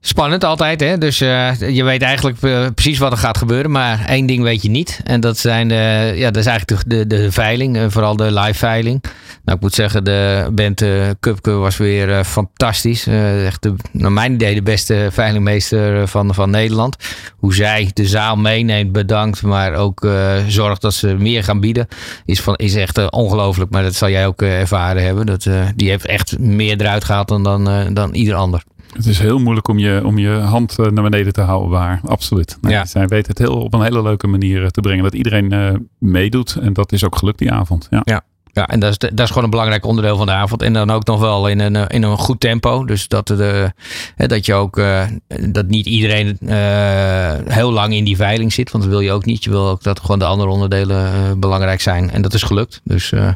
[0.00, 0.98] Spannend altijd, hè?
[0.98, 4.62] Dus eh, je weet eigenlijk eh, precies wat er gaat gebeuren, maar één ding weet
[4.62, 5.00] je niet.
[5.04, 5.68] En dat, zijn
[6.16, 9.02] ja, dat is eigenlijk de, de, de veiling, eh, vooral de live veiling.
[9.44, 10.84] Nou, ik moet zeggen, de band
[11.20, 13.06] Cupke was weer fantastisch.
[13.06, 16.96] Echt, naar mijn idee, de beste veilingmeester van, van Nederland.
[17.36, 20.08] Hoe zij de zaal meeneemt, bedankt, maar ook
[20.48, 21.88] zorgt dat ze meer gaan bieden,
[22.24, 23.70] is, van, is echt ongelooflijk.
[23.70, 25.26] Maar dat zal jij ook ervaren hebben.
[25.26, 28.62] Dat, die heeft echt meer eruit gehaald dan, dan, dan ieder ander.
[28.92, 32.00] Het is heel moeilijk om je, om je hand eh, naar beneden te houden, waar.
[32.04, 32.58] Absoluut.
[32.60, 32.84] Nee, Ja.
[32.84, 35.02] Zij weten het heel, op een hele leuke manier eh, te brengen.
[35.02, 36.56] Dat iedereen eh, meedoet.
[36.60, 37.86] En dat is ook gelukt die avond.
[37.90, 38.00] Ja.
[38.04, 38.22] Ja,
[38.64, 40.62] en dat is, dat is gewoon een belangrijk onderdeel van de avond.
[40.62, 42.84] En dan ook nog wel in een, eh, in een goed tempo.
[42.84, 43.72] Dus dat, de,
[44.16, 45.02] hè, dat je ook eh,
[45.40, 48.70] dat niet iedereen eh, heel lang in die veiling zit.
[48.70, 49.44] Want dat wil je ook niet.
[49.44, 52.10] Je wil ook dat gewoon de andere onderdelen eh, belangrijk zijn.
[52.10, 52.80] En dat is gelukt.
[52.84, 53.28] Dus, eh,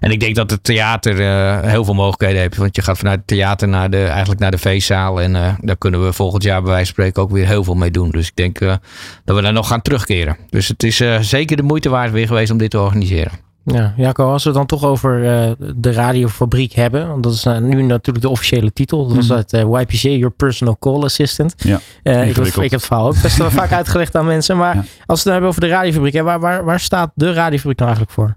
[0.00, 2.56] en ik denk dat het theater eh, heel veel mogelijkheden heeft.
[2.56, 5.20] Want je gaat vanuit het theater naar de, eigenlijk naar de feestzaal.
[5.20, 7.74] En eh, daar kunnen we volgend jaar bij wijze van spreken ook weer heel veel
[7.74, 8.10] mee doen.
[8.10, 8.74] Dus ik denk eh,
[9.24, 10.36] dat we daar nog gaan terugkeren.
[10.50, 13.49] Dus het is eh, zeker de moeite waard weer geweest om dit te organiseren.
[13.64, 17.44] Ja, Jacco, als we het dan toch over uh, de radiofabriek hebben, want dat is
[17.44, 19.06] uh, nu natuurlijk de officiële titel.
[19.06, 19.36] Dat was mm.
[19.36, 21.54] het uh, YPC, Your Personal Call Assistant.
[21.56, 24.56] Ja, ik, heb, ik heb het verhaal ook best wel vaak uitgelegd aan mensen.
[24.56, 24.80] Maar ja.
[24.80, 27.78] als we het dan hebben over de radiofabriek, hè, waar, waar, waar staat de radiofabriek
[27.78, 28.36] nou eigenlijk voor?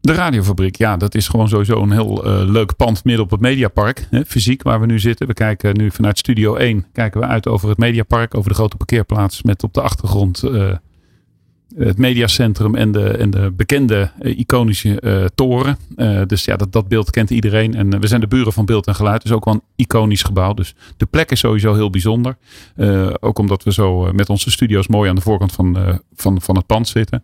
[0.00, 4.06] De radiofabriek, ja, dat is gewoon sowieso een heel leuk pand midden op het Mediapark.
[4.10, 5.26] Hè, fysiek waar we nu zitten.
[5.26, 8.76] We kijken nu vanuit Studio 1 kijken we uit over het Mediapark, over de grote
[8.76, 10.42] parkeerplaats met op de achtergrond
[11.76, 15.78] het mediacentrum en de, en de bekende uh, iconische uh, toren.
[15.96, 17.74] Uh, dus ja, dat, dat beeld kent iedereen.
[17.74, 19.22] En we zijn de buren van beeld en geluid.
[19.22, 20.54] Dus ook wel een iconisch gebouw.
[20.54, 22.36] Dus de plek is sowieso heel bijzonder.
[23.20, 26.66] ook omdat we zo met onze studio's mooi aan de voorkant van, van, van het
[26.66, 27.22] pand zitten.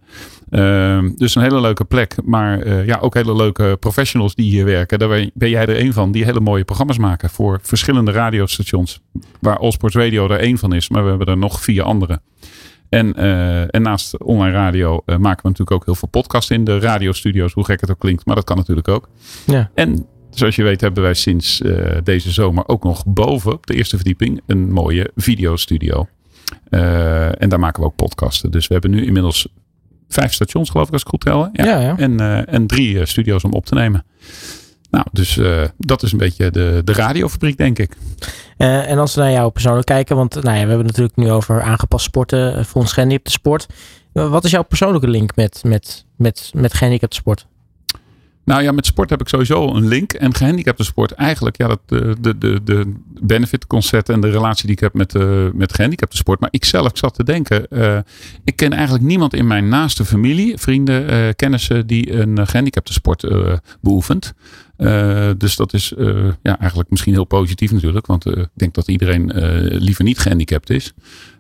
[1.17, 2.15] dus een hele leuke plek.
[2.25, 4.99] Maar ja, ook hele leuke professionals die hier werken.
[4.99, 6.13] Daar ben jij er een van.
[6.13, 9.01] Die hele mooie programma's maken voor verschillende radiostations.
[9.41, 10.89] Waar Allsports Radio er één van is.
[10.89, 12.21] Maar we hebben er nog vier andere.
[12.89, 16.65] En, uh, en naast online radio uh, maken we natuurlijk ook heel veel podcasts in
[16.65, 19.09] de radiostudio's, hoe gek het ook klinkt, maar dat kan natuurlijk ook.
[19.47, 19.71] Ja.
[19.75, 23.75] En zoals je weet hebben wij sinds uh, deze zomer ook nog boven op de
[23.75, 26.09] eerste verdieping een mooie videostudio.
[26.71, 28.51] en daar maken we ook podcasten.
[28.51, 29.49] Dus we hebben nu inmiddels
[30.09, 31.49] vijf stations, geloof ik, als ik goed tel.
[31.53, 31.65] Ja.
[31.65, 31.97] ja, ja.
[31.97, 34.05] En, en drie studio's om op te nemen.
[34.91, 37.97] Nou, dus uh, dat is een beetje de, de radiofabriek, denk ik.
[38.59, 41.17] Uh, en als we naar jou persoonlijk kijken, want nou ja, we hebben het natuurlijk
[41.17, 43.67] nu over aangepast sporten, voor ons gehandicapte sport.
[44.13, 47.47] Wat is jouw persoonlijke link met, met, met, met gehandicapte sport?
[48.47, 50.13] Nou ja, met sport heb ik sowieso een link.
[50.13, 54.67] En gehandicapte sport, eigenlijk, ja, dat, de, de, de, de benefit concept en de relatie
[54.67, 56.41] die ik heb met, uh, met gehandicapte sport.
[56.41, 57.99] Maar ik zelf zat te denken, uh,
[58.45, 63.27] ik ken eigenlijk niemand in mijn naaste familie, vrienden, uh, kennissen, die een gehandicapte sport
[63.81, 64.35] beoefent.
[64.79, 68.07] Uh, dus dat is uh, ja, eigenlijk misschien heel positief natuurlijk.
[68.07, 69.31] Want uh, ik denk dat iedereen
[69.79, 70.93] liever niet gehandicapt is.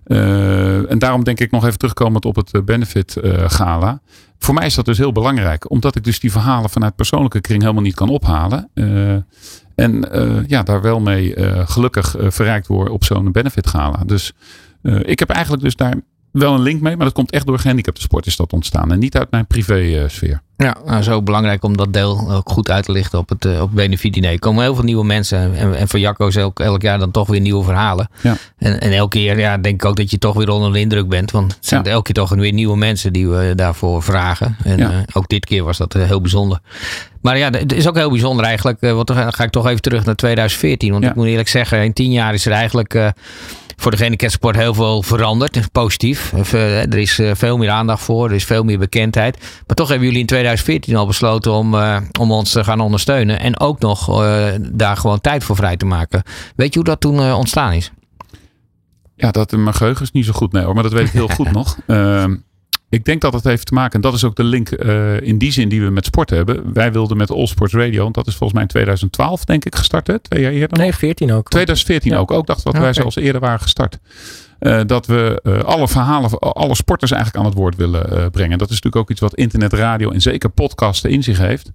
[0.04, 4.00] en daarom denk ik nog even terugkomend op het Benefit Gala.
[4.38, 5.70] Voor mij is dat dus heel belangrijk.
[5.70, 8.70] Omdat ik dus die verhalen vanuit persoonlijke kring helemaal niet kan ophalen.
[9.74, 10.08] en
[10.46, 11.34] ja, daar wel mee
[11.66, 14.02] gelukkig verrijkt word op zo'n Benefit Gala.
[14.06, 14.32] Dus
[14.82, 15.94] ik heb eigenlijk dus daar
[16.38, 16.96] wel een link mee.
[16.96, 18.92] Maar dat komt echt door gehandicapte sport is dat ontstaan.
[18.92, 20.40] En niet uit mijn privé sfeer.
[20.56, 23.62] Ja, nou, zo belangrijk om dat deel ook goed uit te lichten op het, uh,
[23.62, 24.32] op Benefit-diner.
[24.32, 25.56] Er komen heel veel nieuwe mensen.
[25.56, 28.08] En, en voor Jacco is elk, elk jaar dan toch weer nieuwe verhalen.
[28.20, 28.36] Ja.
[28.58, 31.08] En, en elke keer ja, denk ik ook dat je toch weer onder de indruk
[31.08, 31.30] bent.
[31.30, 34.56] Want het zijn elke keer toch weer nieuwe mensen die we daarvoor vragen.
[34.64, 34.90] En ja.
[34.90, 36.58] uh, ook dit keer was dat heel bijzonder.
[37.20, 38.80] Maar ja, het is ook heel bijzonder eigenlijk.
[38.80, 40.92] want dan ga ik toch even terug naar 2014.
[40.92, 43.12] Want ik moet eerlijk zeggen, in tien jaar is er eigenlijk
[43.76, 45.72] voor de gehandicaptensport heel veel veranderd.
[45.72, 46.32] Positief.
[46.32, 48.28] Eh, er is eh, veel meer aandacht voor.
[48.28, 49.38] Er is veel meer bekendheid.
[49.66, 53.40] Maar toch hebben jullie in 2014 al besloten om, uh, om ons te gaan ondersteunen.
[53.40, 56.22] En ook nog uh, daar gewoon tijd voor vrij te maken.
[56.56, 57.92] Weet je hoe dat toen ontstaan is?
[59.14, 60.52] Ja, dat mijn geheugen is niet zo goed.
[60.52, 61.76] Nee hoor, maar dat weet ik heel goed nog.
[62.88, 65.38] Ik denk dat het heeft te maken, en dat is ook de link uh, in
[65.38, 66.72] die zin die we met sport hebben.
[66.72, 69.74] Wij wilden met All Sports Radio, want dat is volgens mij in 2012 denk ik
[69.74, 70.18] gestart, hè?
[70.18, 70.78] twee jaar eerder.
[70.78, 71.48] Nee, 14 ook.
[71.48, 72.18] 2014 ja.
[72.18, 72.30] ook.
[72.30, 72.94] Ook dacht dat wij okay.
[72.94, 73.98] zelfs eerder waren gestart.
[74.60, 78.58] Uh, dat we uh, alle verhalen, alle sporters eigenlijk aan het woord willen brengen.
[78.58, 81.72] Dat is natuurlijk ook iets wat internet, radio en zeker podcasten in zich heeft.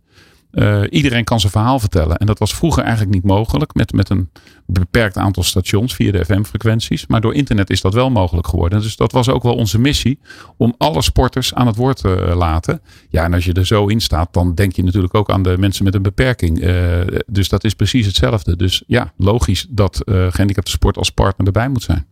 [0.53, 2.17] Uh, iedereen kan zijn verhaal vertellen.
[2.17, 4.29] En dat was vroeger eigenlijk niet mogelijk met, met een
[4.65, 7.07] beperkt aantal stations via de FM-frequenties.
[7.07, 8.81] Maar door internet is dat wel mogelijk geworden.
[8.81, 10.19] Dus dat was ook wel onze missie
[10.57, 12.81] om alle sporters aan het woord te laten.
[13.09, 15.57] Ja, en als je er zo in staat, dan denk je natuurlijk ook aan de
[15.57, 16.63] mensen met een beperking.
[16.63, 18.55] Uh, dus dat is precies hetzelfde.
[18.55, 22.05] Dus ja, logisch dat uh, gehandicapte sport als partner erbij moet zijn.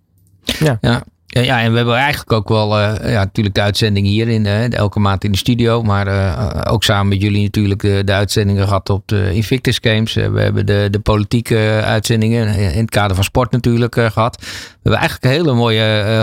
[0.44, 1.04] Ja, ja.
[1.32, 5.00] Ja, en we hebben eigenlijk ook wel uh, ja, natuurlijk de uitzending hier in elke
[5.00, 5.82] maand in de studio.
[5.82, 10.14] Maar uh, ook samen met jullie natuurlijk de, de uitzendingen gehad op de Invictus Games.
[10.14, 14.36] we hebben de, de politieke uitzendingen in het kader van sport natuurlijk gehad.
[14.40, 14.46] We
[14.82, 15.82] hebben eigenlijk hele mooie,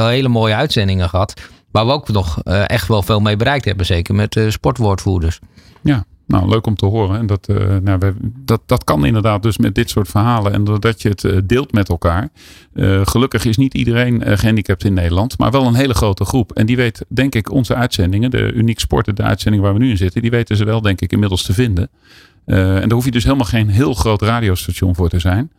[0.08, 1.40] hele mooie uitzendingen gehad.
[1.70, 3.86] Waar we ook nog echt wel veel mee bereikt hebben.
[3.86, 5.38] Zeker met sportwoordvoerders.
[5.82, 7.18] Ja, nou, leuk om te horen.
[7.18, 10.52] En dat, uh, nou, dat, dat kan inderdaad dus met dit soort verhalen.
[10.52, 12.28] En doordat je het uh, deelt met elkaar.
[12.74, 15.38] Uh, gelukkig is niet iedereen gehandicapt in Nederland.
[15.38, 16.52] Maar wel een hele grote groep.
[16.52, 18.30] En die weet, denk ik, onze uitzendingen.
[18.30, 20.22] De Uniek Sporten, de uitzending waar we nu in zitten.
[20.22, 21.88] Die weten ze wel, denk ik, inmiddels te vinden.
[22.44, 25.50] en daar hoef je dus helemaal geen heel groot radiostation voor te zijn.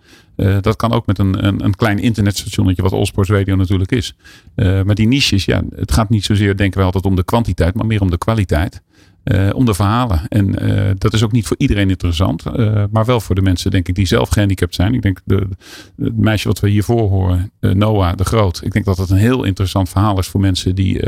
[0.61, 4.15] dat kan ook met een, een, een klein internetstationnetje, wat Allsports Radio natuurlijk is.
[4.55, 7.85] maar die niches, ja, het gaat niet zozeer, denken we altijd, om de kwantiteit, maar
[7.85, 8.81] meer om de kwaliteit.
[9.31, 10.21] Uh, om de verhalen.
[10.27, 12.43] En uh, dat is ook niet voor iedereen interessant.
[12.45, 14.93] Uh, maar wel voor de mensen, denk ik, die zelf gehandicapt zijn.
[14.93, 15.47] Ik denk, de,
[15.97, 18.61] het meisje wat we hiervoor horen, Noah de Groot.
[18.63, 21.01] Ik denk dat dat een heel interessant verhaal is voor mensen die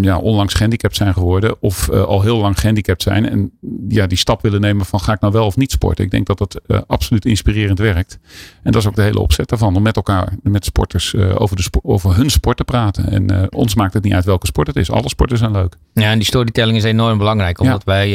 [0.00, 1.62] ja, onlangs gehandicapt zijn geworden.
[1.62, 3.28] Of al heel lang gehandicapt zijn.
[3.28, 3.50] En
[3.88, 6.04] ja, die stap willen nemen van ga ik nou wel of niet sporten.
[6.04, 8.18] Ik denk dat dat absoluut inspirerend werkt.
[8.62, 9.76] En dat is ook de hele opzet daarvan.
[9.76, 13.10] Om met elkaar, met sporters, over, de over hun sport te praten.
[13.10, 14.90] En ons maakt het niet uit welke sport het is.
[14.90, 15.76] Alle sporten zijn leuk.
[15.92, 17.60] Ja, en die storytelling is enorm belangrijk.
[17.60, 18.08] Omdat wij,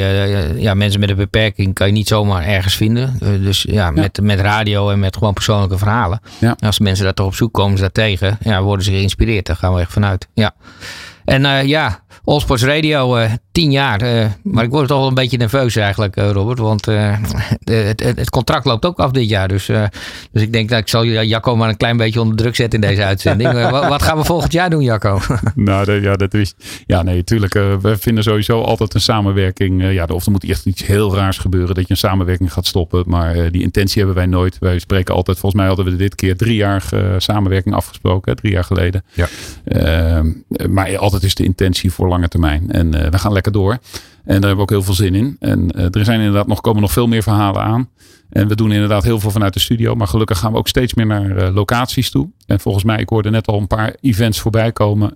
[0.56, 3.18] ja, mensen met een beperking kan je niet zomaar ergens vinden.
[3.44, 6.22] dus ja, Met, met radio en met gewoon persoonlijke verhalen.
[6.60, 9.46] Als mensen daar toch op zoek komen, ze daar tegen, ja, worden ze geïnspireerd.
[9.46, 10.28] Daar gaan we echt vanuit.
[10.34, 10.54] Ja.
[11.26, 14.04] En ja, Allsports Radio, uh, tien jaar.
[14.04, 16.60] Uh, maar ik word toch wel een beetje nerveus eigenlijk, Robert.
[16.60, 16.86] Want
[17.64, 19.48] het, het, contract loopt ook af dit jaar.
[19.48, 19.66] Dus,
[20.32, 22.88] dus ik denk dat ik zal Jacco maar een klein beetje onder druk zetten in
[22.88, 23.52] deze uitzending.
[23.72, 25.20] wat, wat, gaan we volgend jaar doen, Jacco?
[25.56, 26.54] nou, ja, dat is,
[26.86, 27.54] ja, nee, tuurlijk.
[27.54, 29.92] we vinden sowieso altijd een samenwerking.
[29.92, 33.04] ja, of er moet echt iets heel raars gebeuren dat je een samenwerking gaat stoppen.
[33.08, 34.58] Maar die intentie hebben wij nooit.
[34.60, 36.84] Wij spreken altijd, volgens mij hadden we dit keer drie jaar
[37.18, 38.36] samenwerking afgesproken.
[38.36, 39.04] Drie jaar geleden.
[39.14, 39.28] Ja.
[39.64, 40.32] Ehm,
[40.70, 42.72] maar altijd is de intentie voor lange termijn.
[42.72, 43.72] En uh, we gaan lekker door.
[43.72, 43.80] En
[44.24, 45.36] daar hebben we ook heel veel zin in.
[45.40, 47.90] En uh, er zijn inderdaad nog, komen nog veel meer verhalen aan.
[48.30, 49.96] En we doen inderdaad heel veel vanuit de studio.
[49.96, 52.30] Maar gelukkig gaan we ook steeds meer naar uh, locaties toe.
[52.52, 55.14] En volgens mij, ik hoorde net al een paar events voorbij komen.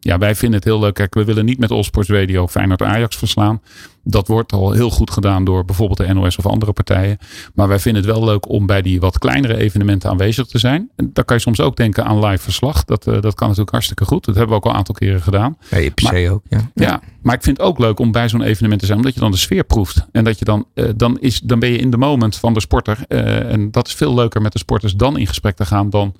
[0.00, 0.94] ja, wij vinden het heel leuk.
[0.94, 3.60] Kijk, we willen niet met Allsports Radio Feyenoord Ajax verslaan.
[4.04, 7.18] Dat wordt al heel goed gedaan door bijvoorbeeld de NOS of andere partijen.
[7.54, 10.90] Maar wij vinden het wel leuk om bij die wat kleinere evenementen aanwezig te zijn.
[10.96, 12.84] En dan kan je soms ook denken aan live verslag.
[12.84, 14.24] Dat, uh, dat kan natuurlijk hartstikke goed.
[14.24, 15.56] Dat hebben we ook al een aantal keren gedaan.
[15.70, 16.42] Ja, je ook.
[16.48, 16.70] Ja.
[16.74, 17.00] ja.
[17.22, 18.98] maar ik vind het ook leuk om bij zo'n evenement te zijn.
[18.98, 20.06] Omdat je dan de sfeer proeft.
[20.12, 22.60] En dat je dan, uh, dan, is, dan ben je in de moment van de
[22.60, 22.98] sporter.
[23.08, 25.90] En dat is veel leuker met de sporters dan in gesprek te gaan.
[25.90, 26.14] Dan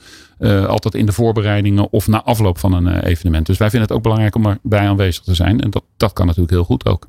[0.66, 3.46] altijd in de voorbereidingen of na afloop van een evenement.
[3.46, 5.60] Dus wij vinden het ook belangrijk om erbij aanwezig te zijn.
[5.60, 7.08] En dat, dat kan natuurlijk heel goed ook.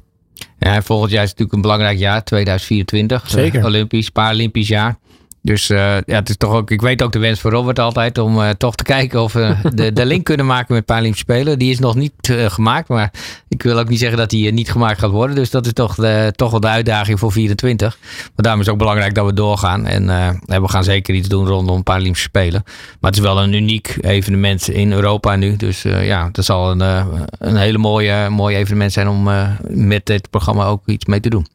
[0.60, 3.30] Ja, volgend jaar is natuurlijk een belangrijk jaar, 2024.
[3.30, 3.66] Zeker.
[3.66, 4.98] Olympisch, Paralympisch jaar.
[5.46, 8.18] Dus uh, ja, het is toch ook, ik weet ook de wens van Robert altijd
[8.18, 11.60] om uh, toch te kijken of we de, de link kunnen maken met Paralympische Spelen.
[11.60, 13.14] Die is nog niet uh, gemaakt, maar
[13.48, 15.36] ik wil ook niet zeggen dat die niet gemaakt gaat worden.
[15.36, 17.98] Dus dat is toch, de, toch wel de uitdaging voor 24.
[18.02, 19.86] Maar daarom is het ook belangrijk dat we doorgaan.
[19.86, 20.06] En
[20.46, 22.64] we gaan zeker iets doen rondom Paralympische Spelen.
[23.00, 25.56] Maar het is wel een uniek evenement in Europa nu.
[25.56, 29.30] Dus ja, dat zal een, een hele mooie, mooie evenement zijn om
[29.68, 31.53] met dit programma ook iets mee te doen.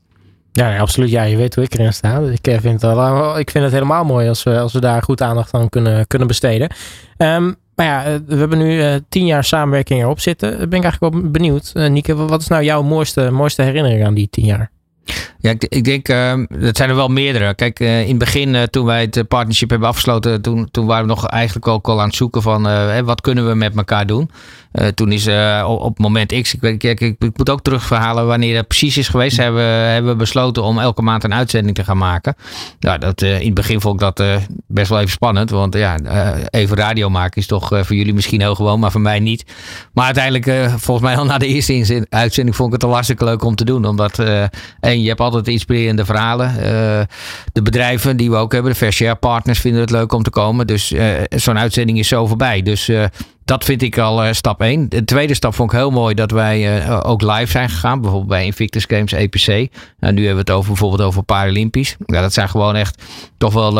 [0.59, 1.11] Ja, absoluut.
[1.11, 2.19] Ja, je weet hoe ik erin sta.
[2.19, 5.03] Ik eh, vind het, wel, ik vind het helemaal mooi als we, als we daar
[5.03, 6.71] goed aandacht aan kunnen, kunnen besteden.
[7.17, 10.51] Um, maar ja, eh, we hebben nu tien jaar samenwerking erop zitten.
[10.51, 11.73] Ben ik eigenlijk wel benieuwd.
[11.75, 14.71] Uh, Nieke, wat is nou jouw mooiste, mooiste herinnering aan die tien jaar?
[15.39, 17.55] Ja, ik, ik denk, uh, dat zijn er wel meerdere.
[17.55, 21.27] Kijk, in het begin, toen wij het partnership hebben afgesloten, toen, toen waren we nog
[21.27, 22.63] eigenlijk ook al aan het zoeken van
[23.05, 24.31] wat kunnen we met elkaar doen.
[24.95, 25.29] Toen is
[25.65, 30.11] op moment X, ik, ik, moet ook terugverhalen wanneer dat precies is geweest, hebben, hebben
[30.13, 32.35] we besloten om elke maand een uitzending te gaan maken.
[32.81, 35.97] Nou, dat, in het begin vond ik dat best wel even spannend, want ja,
[36.51, 39.45] even radio maken is toch voor jullie misschien heel gewoon, maar voor mij niet.
[39.93, 43.45] Maar uiteindelijk, volgens mij al na de eerste uitzending, vond ik het al hartstikke leuk
[43.45, 44.19] om te doen, omdat
[44.81, 46.55] en je hebt altijd inspirerende verhalen.
[47.53, 50.31] De bedrijven die we ook hebben, de Fair Share Partners, vinden het leuk om te
[50.31, 50.67] komen.
[50.67, 50.93] Dus
[51.29, 52.63] zo'n uitzending is zo voorbij.
[52.63, 52.91] Dus
[53.49, 54.89] dat vind ik al stap 1.
[54.89, 58.01] De tweede stap vond ik heel mooi dat wij ook live zijn gegaan.
[58.01, 59.47] Bijvoorbeeld bij Invictus Games EPC.
[59.99, 61.97] Nou, nu hebben we het over bijvoorbeeld over Paralympisch.
[62.07, 63.03] Ja, dat zijn gewoon echt
[63.39, 63.73] toch wel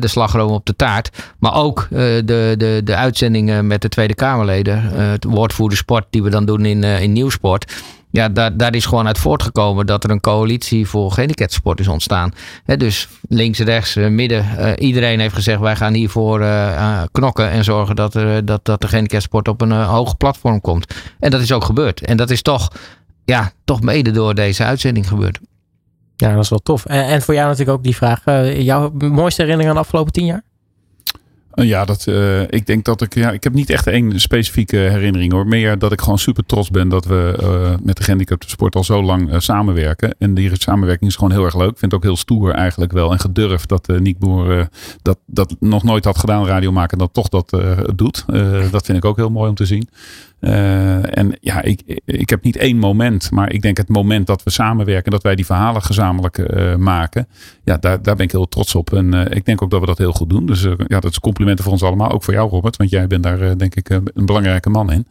[0.00, 1.34] de slagroom op de taart.
[1.38, 2.22] Maar ook de,
[2.58, 4.82] de, de uitzendingen met de Tweede Kamerleden.
[4.82, 7.72] het woordvoerder sport die we dan doen in, in Nieuwsport
[8.16, 12.32] ja, daar, daar is gewoon uit voortgekomen dat er een coalitie voor gehandicaptensport is ontstaan.
[12.64, 14.46] dus links, rechts, eh, midden.
[14.58, 18.80] Uh, iedereen heeft gezegd wij gaan hiervoor uh, knokken en zorgen dat, er, dat, dat
[18.80, 20.94] de gehandicaptensport op een uh, hoog platform komt.
[21.18, 22.00] En dat is ook gebeurd.
[22.00, 22.72] En dat is toch,
[23.24, 25.38] ja, toch mede door deze uitzending gebeurd.
[26.16, 26.84] Ja, dat is wel tof.
[26.86, 28.22] En, en voor jou natuurlijk ook die vraag.
[28.62, 30.42] jouw mooiste herinnering aan de afgelopen tien jaar?
[31.64, 33.14] Ja, dat, uh, ik denk dat ik.
[33.14, 35.46] Ja, ik heb niet echt één specifieke herinnering hoor.
[35.46, 38.84] Meer dat ik gewoon super trots ben dat we uh, met de gehandicapte sport al
[38.84, 40.14] zo lang samenwerken.
[40.18, 41.70] En die samenwerking is gewoon heel erg leuk.
[41.70, 43.12] Ik vind het ook heel stoer eigenlijk wel.
[43.12, 44.68] En gedurfd dat Nick Boer
[45.02, 47.50] dat, dat nog nooit had gedaan, radio maken, dat toch dat
[47.94, 48.24] doet.
[48.70, 49.88] dat vind ik ook heel mooi om te zien.
[50.40, 54.42] Uh, en ja, ik, ik heb niet één moment, maar ik denk het moment dat
[54.42, 57.28] we samenwerken, dat wij die verhalen gezamenlijk uh, maken,
[57.64, 58.92] ja, daar, daar ben ik heel trots op.
[58.92, 60.46] En uh, ik denk ook dat we dat heel goed doen.
[60.46, 63.22] Dus ja, dat is complimenten voor ons allemaal, ook voor jou Robert, want jij bent
[63.22, 65.06] daar denk ik een belangrijke man in.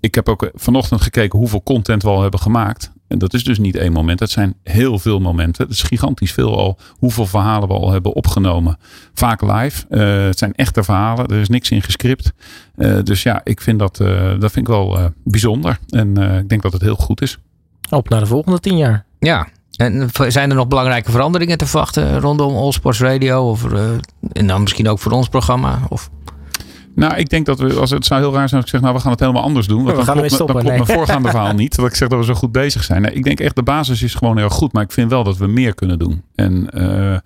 [0.00, 2.92] ik heb ook vanochtend gekeken hoeveel content we al hebben gemaakt.
[3.08, 4.20] En dat is dus niet één moment.
[4.20, 5.64] Het zijn heel veel momenten.
[5.64, 6.78] Het is gigantisch veel al.
[6.90, 8.78] Hoeveel verhalen we al hebben opgenomen.
[9.14, 9.84] Vaak live.
[9.90, 11.26] Uh, het zijn echte verhalen.
[11.26, 12.32] Er is niks in gescript.
[12.76, 15.78] Uh, dus ja, ik vind dat, uh, dat vind ik wel bijzonder.
[15.88, 17.38] En ik denk dat het heel goed is.
[17.90, 19.04] Op naar de volgende tien jaar.
[19.18, 23.50] Ja, en zijn er nog belangrijke veranderingen te verwachten rondom All Sports Radio?
[23.50, 23.64] Of,
[24.32, 25.80] en dan misschien ook voor ons programma?
[25.88, 26.10] Of?
[26.98, 28.94] Nou, ik denk dat we, als het zou heel raar zijn als ik zeg, nou
[28.94, 29.84] we gaan het helemaal anders doen.
[29.84, 31.76] Want we dan klopt, stoppen, dan klopt mijn voorgaande verhaal niet.
[31.76, 33.02] Dat ik zeg dat we zo goed bezig zijn.
[33.02, 34.72] Nou, ik denk echt de basis is gewoon heel goed.
[34.72, 36.22] Maar ik vind wel dat we meer kunnen doen.
[36.34, 37.16] En, uh,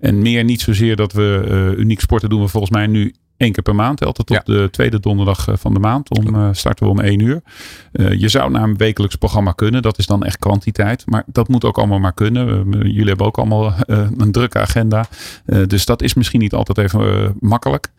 [0.00, 3.52] en meer niet zozeer dat we uh, uniek sporten doen we volgens mij nu één
[3.52, 4.04] keer per maand.
[4.04, 6.18] Altijd op de tweede donderdag van de maand.
[6.18, 7.42] Om, starten we om één uur.
[7.92, 9.82] je zou naar een wekelijks programma kunnen.
[9.82, 11.02] Dat is dan echt kwantiteit.
[11.06, 12.70] Maar dat moet ook allemaal maar kunnen.
[12.70, 13.74] jullie hebben ook allemaal
[14.16, 15.06] een drukke agenda.
[15.66, 17.90] dus dat is misschien niet altijd even makkelijk.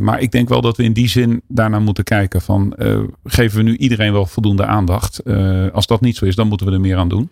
[0.00, 2.40] maar ik denk wel dat we in die zin daarnaar moeten kijken.
[2.40, 2.74] Van,
[3.24, 5.24] geven we nu iedereen wel voldoende aandacht?
[5.72, 7.30] als dat niet zo is, dan moeten we er meer aan doen.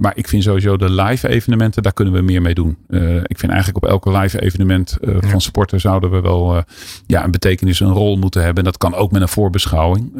[0.00, 2.76] maar ik vind sowieso de live evenementen, daar kunnen we meer mee doen.
[3.22, 6.45] ik vind eigenlijk op elke live evenement van sporten zouden we wel
[7.06, 8.64] ja, een betekenis, een rol moeten hebben.
[8.64, 10.12] En dat kan ook met een voorbeschouwing.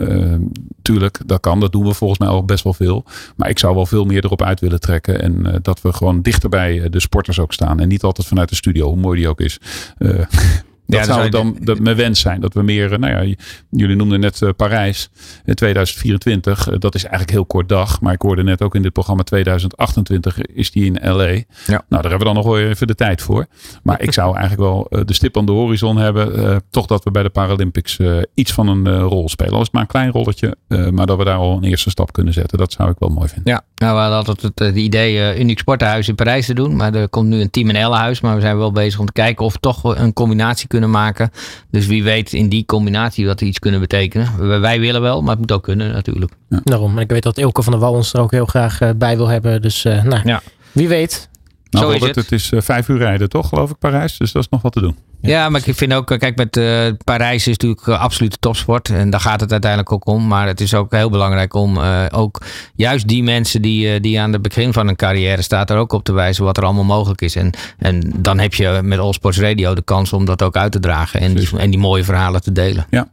[0.82, 1.60] tuurlijk, dat kan.
[1.60, 3.04] Dat doen we volgens mij al best wel veel.
[3.36, 5.22] Maar ik zou wel veel meer erop uit willen trekken.
[5.22, 7.80] En dat we gewoon dichter bij de sporters ook staan.
[7.80, 9.58] En niet altijd vanuit de studio, hoe mooi die ook is.
[10.86, 12.40] Dat zou dan de, mijn wens zijn.
[12.40, 13.34] Dat we meer, eh, nou ja,
[13.70, 15.10] jullie noemden net uh, Parijs
[15.44, 16.68] in 2024.
[16.68, 18.00] Uh, dat is eigenlijk heel kort dag.
[18.00, 21.24] Maar ik hoorde net ook in dit programma 2028 is die in LA.
[21.24, 21.44] Ja.
[21.66, 23.46] Nou, daar hebben we dan nog wel even de tijd voor.
[23.82, 26.62] Maar ik zou eigenlijk wel de stip aan de horizon hebben.
[26.70, 27.98] toch dat we bij de Paralympics
[28.34, 29.52] iets van een rol spelen.
[29.52, 30.56] Al is het maar een klein rolletje.
[30.90, 32.58] maar dat we daar al een eerste stap kunnen zetten.
[32.58, 33.52] Dat zou ik wel mooi vinden.
[33.52, 36.76] Ja, nou, we hadden altijd het, het idee Uniek Sportenhuis in Parijs te doen.
[36.76, 38.20] Maar er komt nu een team in Ellenhuis.
[38.20, 41.30] Maar we zijn wel bezig om te kijken of toch een combinatie kunnen maken.
[41.70, 44.60] Dus wie weet in die combinatie wat we iets kunnen betekenen.
[44.60, 46.32] Wij willen wel, maar het moet ook kunnen natuurlijk.
[46.48, 46.60] Ja.
[46.64, 46.96] Daarom.
[46.96, 49.16] En ik weet dat Ilke van der Wal ons er ook heel graag eh, bij
[49.16, 49.62] wil hebben.
[49.62, 50.42] Dus uh, nou, ja.
[50.72, 51.28] wie weet.
[51.70, 52.16] Nou, Zo is het.
[52.16, 53.48] het is uh, vijf uur rijden, toch?
[53.48, 54.16] Geloof ik, Parijs.
[54.16, 54.96] Dus dat is nog wat te doen.
[55.20, 58.88] Ja, maar ik vind ook, kijk, met uh, Parijs is natuurlijk uh, absolute topsport.
[58.88, 60.26] En daar gaat het uiteindelijk ook om.
[60.26, 61.78] Maar het is ook heel belangrijk om
[62.12, 62.42] ook
[62.74, 66.04] juist die mensen die, die aan het begin van een carrière staan, er ook op
[66.04, 67.36] te wijzen wat er allemaal mogelijk is.
[67.36, 70.72] En, en dan heb je met All Sports Radio de kans om dat ook uit
[70.72, 72.86] te dragen en die, en die mooie verhalen te delen.
[72.90, 73.08] Ja,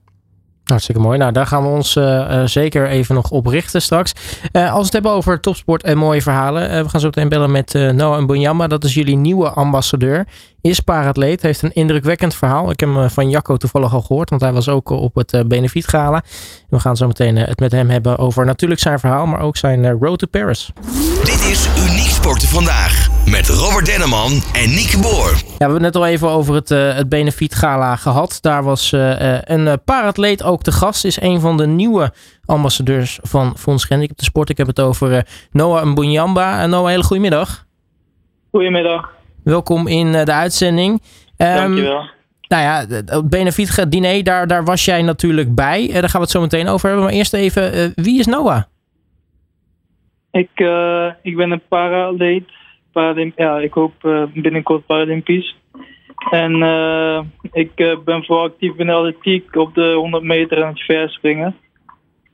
[0.64, 1.18] Hartstikke mooi.
[1.18, 4.14] Nou, daar gaan we ons uh, zeker even nog op richten straks.
[4.52, 6.84] Uh, als we het hebben over topsport en mooie verhalen.
[6.84, 8.68] we gaan zo meteen bellen met Noah Mbunyama.
[8.68, 10.28] Dat is jullie nieuwe ambassadeur.
[10.62, 11.42] Is paaratleet.
[11.42, 12.72] Heeft een indrukwekkend verhaal.
[12.72, 14.30] Ik heb hem van Jacco toevallig al gehoord.
[14.30, 16.24] Want hij was ook op het Benefiet Gala.
[16.70, 19.26] We gaan zo meteen het met hem hebben over natuurlijk zijn verhaal.
[19.26, 20.72] Maar ook zijn Road to Paris.
[21.24, 23.13] Dit is Uniek Sporten Vandaag.
[23.32, 25.32] Met Robert Denneman en Nieke Boer.
[25.32, 28.38] Ja, we hebben het net al even over het, uh, het Benefiet Gala gehad.
[28.42, 31.06] Daar was uh, een paratleet ook te gast.
[31.06, 32.14] Is een van de nieuwe
[32.46, 34.50] ambassadeurs van Fonds Gehandicapten de Sport.
[34.50, 36.66] Ik heb het over Noah Mbunyamba.
[36.66, 37.66] Noah, hele goedemiddag.
[38.52, 39.12] Goedemiddag.
[39.44, 41.02] Welkom in de uitzending.
[41.38, 42.10] Um, Dankjewel.
[42.48, 45.88] Nou ja, het Benefiet diner, daar, daar was jij natuurlijk bij.
[45.88, 47.06] daar gaan we het zo meteen over hebben.
[47.06, 48.62] Maar eerst even, wie is Noah?
[50.32, 50.50] Ik,
[51.22, 51.62] ik ben een
[53.36, 55.56] ja, ik hoop uh, binnenkort Paralympisch.
[56.30, 60.68] En uh, ik uh, ben vooral actief in de atletiek op de 100 meter en
[60.68, 61.56] het verspringen.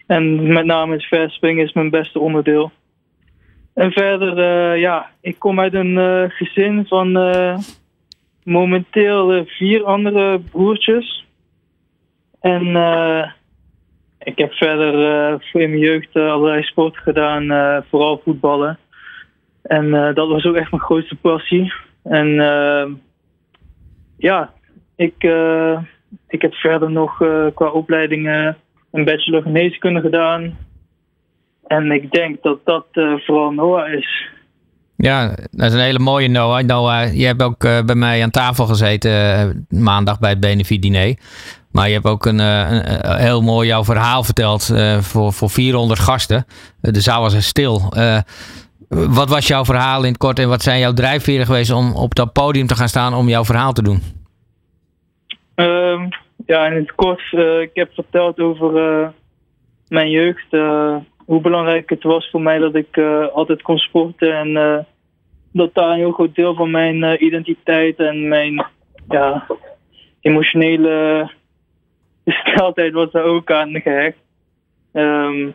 [0.08, 2.72] En met name het verspringen is mijn beste onderdeel.
[3.74, 7.12] En verder, ja, ik kom uit een gezin van
[8.44, 11.26] momenteel vier andere broertjes.
[12.40, 12.66] En
[14.20, 14.94] ik heb verder
[15.54, 18.80] in mijn jeugd allerlei sporten gedaan, vooral voetballen.
[19.70, 21.74] En uh, dat was ook echt mijn grootste passie.
[22.04, 22.86] En uh,
[24.18, 24.54] ja,
[24.96, 25.82] ik, uh,
[26.28, 27.18] ik heb verder nog
[27.54, 28.58] qua opleidingen
[28.92, 30.58] een bachelor geneeskunde gedaan.
[31.68, 32.86] En ik denk dat dat
[33.26, 34.28] vooral Noah is.
[34.96, 36.64] Ja, dat is een hele mooie Noah.
[36.64, 41.18] Noah, je hebt ook bij mij aan tafel gezeten maandag bij het Benefit Diner.
[41.72, 46.46] Maar je hebt ook een, een, heel mooi jouw verhaal verteld voor, voor 400 gasten.
[46.82, 47.94] De zaal was stil.
[48.90, 52.16] Wat was jouw verhaal in het kort en wat zijn jouw drijfveren geweest om op
[52.16, 54.02] dat podium te gaan staan om jouw verhaal te doen?
[55.56, 56.10] Um,
[56.46, 59.08] ja, in het kort, uh, ik heb verteld over uh,
[59.88, 60.46] mijn jeugd.
[60.52, 62.98] Uh, hoe belangrijk het was voor mij dat ik
[63.34, 64.34] altijd kon sporten.
[64.34, 64.86] En
[65.54, 68.66] dat daar een heel groot deel van mijn identiteit en mijn
[69.10, 69.48] ja,
[70.22, 71.30] emotionele
[72.26, 74.18] gesteldheid was daar ook aan gehecht.
[74.94, 75.54] Um,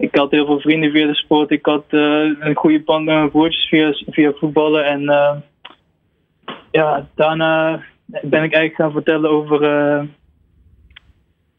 [0.00, 1.50] ik had heel veel vrienden via de sport.
[1.50, 4.84] Ik had uh, een goede band met mijn broertjes via, via voetballen.
[4.84, 5.36] En uh,
[6.70, 10.02] ja, daarna ben ik eigenlijk gaan vertellen over uh,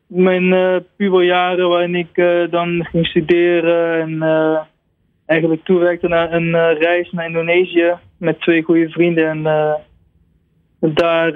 [0.07, 2.15] mijn puberjaren waarin ik
[2.49, 4.01] dan ging studeren.
[4.01, 4.23] En
[5.25, 9.29] eigenlijk toewerkte naar een reis naar Indonesië met twee goede vrienden.
[9.29, 9.43] En
[10.79, 11.31] daar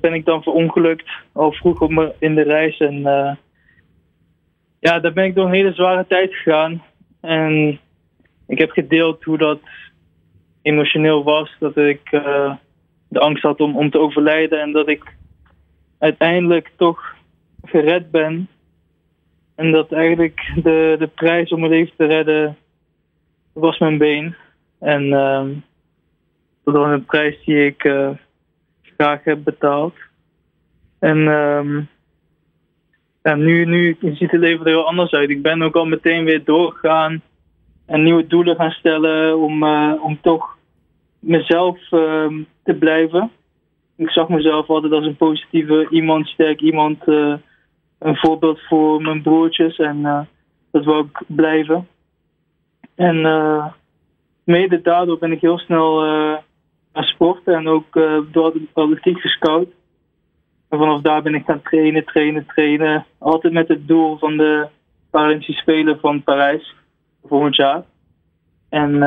[0.00, 2.78] ben ik dan verongelukt al vroeg op me in de reis.
[2.78, 3.02] En
[4.84, 6.82] ja, daar ben ik door een hele zware tijd gegaan.
[7.20, 7.78] En
[8.46, 9.60] ik heb gedeeld hoe dat
[10.62, 11.56] emotioneel was.
[11.58, 12.54] Dat ik uh,
[13.08, 14.60] de angst had om, om te overlijden.
[14.60, 15.16] En dat ik
[15.98, 17.14] uiteindelijk toch
[17.62, 18.48] gered ben.
[19.54, 22.56] En dat eigenlijk de, de prijs om mijn leven te redden
[23.52, 24.36] was mijn been.
[24.80, 25.46] En uh,
[26.64, 28.10] dat was een prijs die ik uh,
[28.82, 29.94] graag heb betaald.
[30.98, 31.82] En ehm,
[33.24, 35.30] ja, nu, nu ziet het leven er heel anders uit.
[35.30, 37.22] Ik ben ook al meteen weer doorgegaan
[37.86, 40.56] en nieuwe doelen gaan stellen om, eh, om toch
[41.18, 43.30] mezelf ehm, te blijven.
[43.96, 47.34] Ik zag mezelf altijd als een positieve iemand, sterk iemand, eh,
[47.98, 50.20] een voorbeeld voor mijn broertjes en eh,
[50.70, 51.88] dat wil ik blijven.
[52.94, 53.16] En
[54.44, 56.00] mede daardoor ben ik heel snel
[56.92, 57.92] gaan sporten en ook
[58.32, 59.68] door de atletiek gescout.
[60.74, 63.06] En vanaf daar ben ik gaan trainen, trainen, trainen.
[63.18, 64.66] Altijd met het doel van de
[65.10, 66.74] Paralympische Spelen van Parijs
[67.24, 67.82] volgend jaar.
[68.68, 68.98] En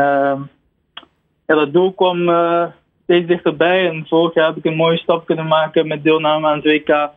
[1.47, 2.65] ja, dat doel kwam uh,
[3.03, 3.89] steeds dichterbij.
[3.89, 7.11] En vorig jaar heb ik een mooie stap kunnen maken met deelname aan het WK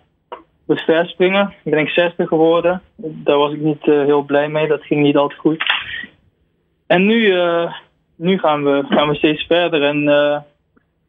[0.66, 1.54] het verspringen.
[1.64, 2.82] Ik ben ik 60 geworden.
[2.96, 4.68] Daar was ik niet uh, heel blij mee.
[4.68, 5.64] Dat ging niet altijd goed.
[6.86, 7.72] En nu, uh,
[8.16, 9.82] nu gaan, we, gaan we steeds verder.
[9.82, 10.08] En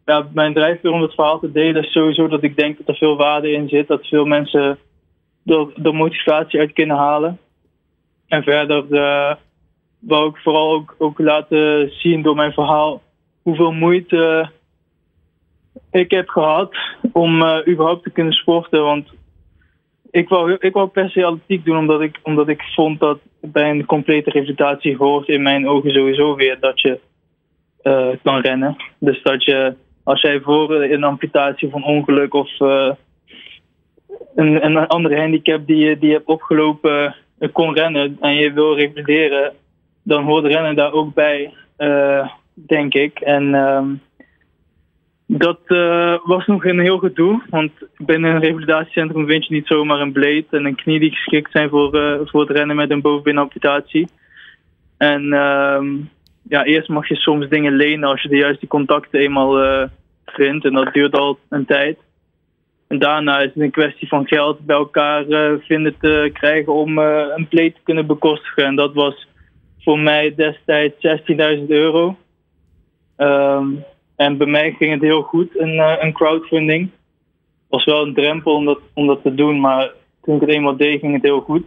[0.06, 2.96] ja, mijn drijfveer om het verhaal te delen is sowieso dat ik denk dat er
[2.96, 3.88] veel waarde in zit.
[3.88, 4.78] Dat veel mensen
[5.46, 7.40] er, motivatie uit kunnen halen.
[8.28, 9.34] En verder uh,
[10.00, 13.02] wou ik vooral ook, laten zien door mijn verhaal
[13.42, 14.50] hoeveel moeite
[15.92, 16.76] ik heb gehad
[17.12, 18.84] om uh, überhaupt te kunnen sporten.
[18.84, 19.08] Want
[20.12, 23.70] ik wou, ik wou per se atletiek doen omdat ik, omdat ik vond dat bij
[23.70, 27.00] een complete revalidatie hoort in mijn ogen sowieso weer dat je
[27.84, 28.76] uh, kan rennen.
[29.00, 32.92] Dus dat je als jij voor een amputatie een ongeluk of uh,
[34.36, 37.16] een, een andere handicap die je, die je hebt opgelopen
[37.52, 39.54] kon rennen en je wil revalideren,
[40.04, 41.54] dan hoort rennen daar ook bij,
[42.54, 43.20] denk ik.
[43.20, 43.82] En uh,
[45.26, 45.60] dat
[46.24, 50.46] was nog een heel gedoe, want binnen een revalidatiecentrum vind je niet zomaar een bleed
[50.52, 51.90] en een knie die geschikt zijn voor,
[52.26, 54.08] voor het rennen met een bovenbinamputatie.
[54.98, 55.98] En ehm,
[56.42, 59.88] ja, eerst mag je soms dingen lenen als je de juiste contacten eenmaal
[60.26, 61.98] vindt en dat duurt al een tijd.
[62.88, 65.26] En daarna is het een kwestie van geld bij elkaar
[65.60, 68.66] vinden te krijgen om een pleet te kunnen bekostigen.
[68.66, 69.28] En dat was
[69.80, 70.96] voor mij destijds
[71.58, 72.18] 16.000 euro.
[73.18, 73.84] Um,
[74.16, 76.90] en bij mij ging het heel goed, een, een crowdfunding.
[77.70, 80.78] Was wel een drempel om dat, om dat te doen, maar toen ik het eenmaal
[80.78, 81.66] deed, ging het heel goed.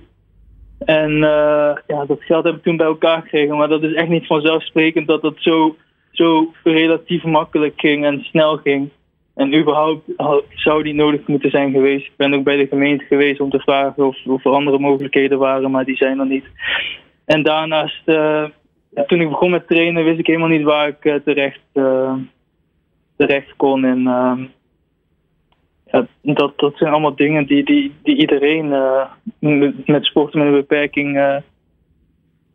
[0.85, 4.09] En uh, ja, dat geld heb ik toen bij elkaar gekregen, maar dat is echt
[4.09, 5.76] niet vanzelfsprekend dat het zo,
[6.11, 8.91] zo relatief makkelijk ging en snel ging.
[9.35, 10.03] En überhaupt
[10.51, 12.07] zou die nodig moeten zijn geweest.
[12.07, 15.70] Ik ben ook bij de gemeente geweest om te vragen of, er andere mogelijkheden waren,
[15.70, 16.45] maar die zijn er niet.
[17.24, 18.45] En daarnaast, uh,
[19.07, 21.61] toen ik begon met trainen, wist ik helemaal niet waar ik uh, terecht,
[23.16, 23.85] terecht kon.
[23.85, 24.07] En
[26.23, 28.69] dat, dat zijn allemaal dingen die, die, die iedereen
[29.87, 31.41] met sporten met een beperking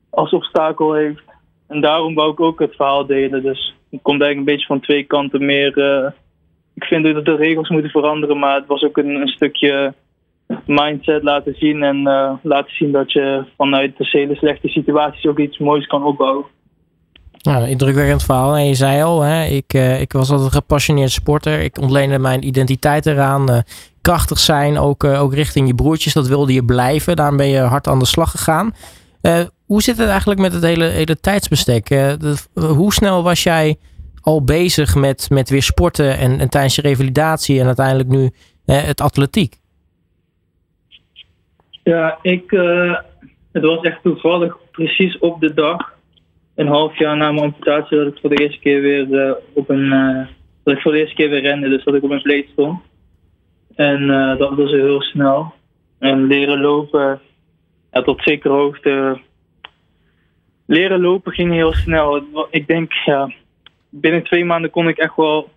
[0.10, 1.24] als obstakel heeft.
[1.68, 3.44] En daarom wou ik ook het verhaal delen.
[3.44, 5.78] Dus het komt eigenlijk een beetje van twee kanten meer.
[6.74, 9.94] ik vind dat de regels moeten veranderen, maar het was ook een, een stukje
[10.66, 12.02] mindset laten zien en
[12.44, 16.46] laten zien dat je vanuit de hele slechte situaties ook iets moois kan opbouwen.
[17.42, 18.56] Nou, indrukwekkend verhaal.
[18.56, 21.60] En je zei al, hè, ik, uh, ik was altijd een gepassioneerd sporter.
[21.60, 23.52] Ik ontleende mijn identiteit eraan.
[23.52, 23.58] Uh,
[24.02, 26.14] krachtig zijn, ook, ook richting je broertjes.
[26.14, 27.16] Dat wilde je blijven.
[27.16, 28.74] Daarom ben je hard aan de slag gegaan.
[29.66, 32.16] hoe zit het eigenlijk met het hele, hele tijdsbestek?
[32.54, 33.78] Hoe snel was jij
[34.22, 38.32] al bezig met, met weer sporten en, en tijdens je revalidatie en uiteindelijk nu
[38.66, 39.56] het atletiek?
[41.84, 42.52] Ja, ik,
[43.52, 45.94] het was echt toevallig precies op de dag,
[46.60, 49.70] een half jaar na mijn amputatie, dat ik voor de eerste keer weer uh, op
[49.70, 50.28] een, uh,
[50.64, 52.82] dat ik voor de eerste keer weer rende, dus dat ik op een vlees stond.
[53.76, 54.08] En
[54.38, 55.54] dat was heel snel.
[56.00, 57.20] En leren lopen,
[57.92, 59.20] ja, tot zekere hoogte.
[60.66, 62.24] Leren lopen ging heel snel.
[62.50, 63.32] Ik denk, ja,
[63.90, 65.50] binnen twee maanden kon ik echt wel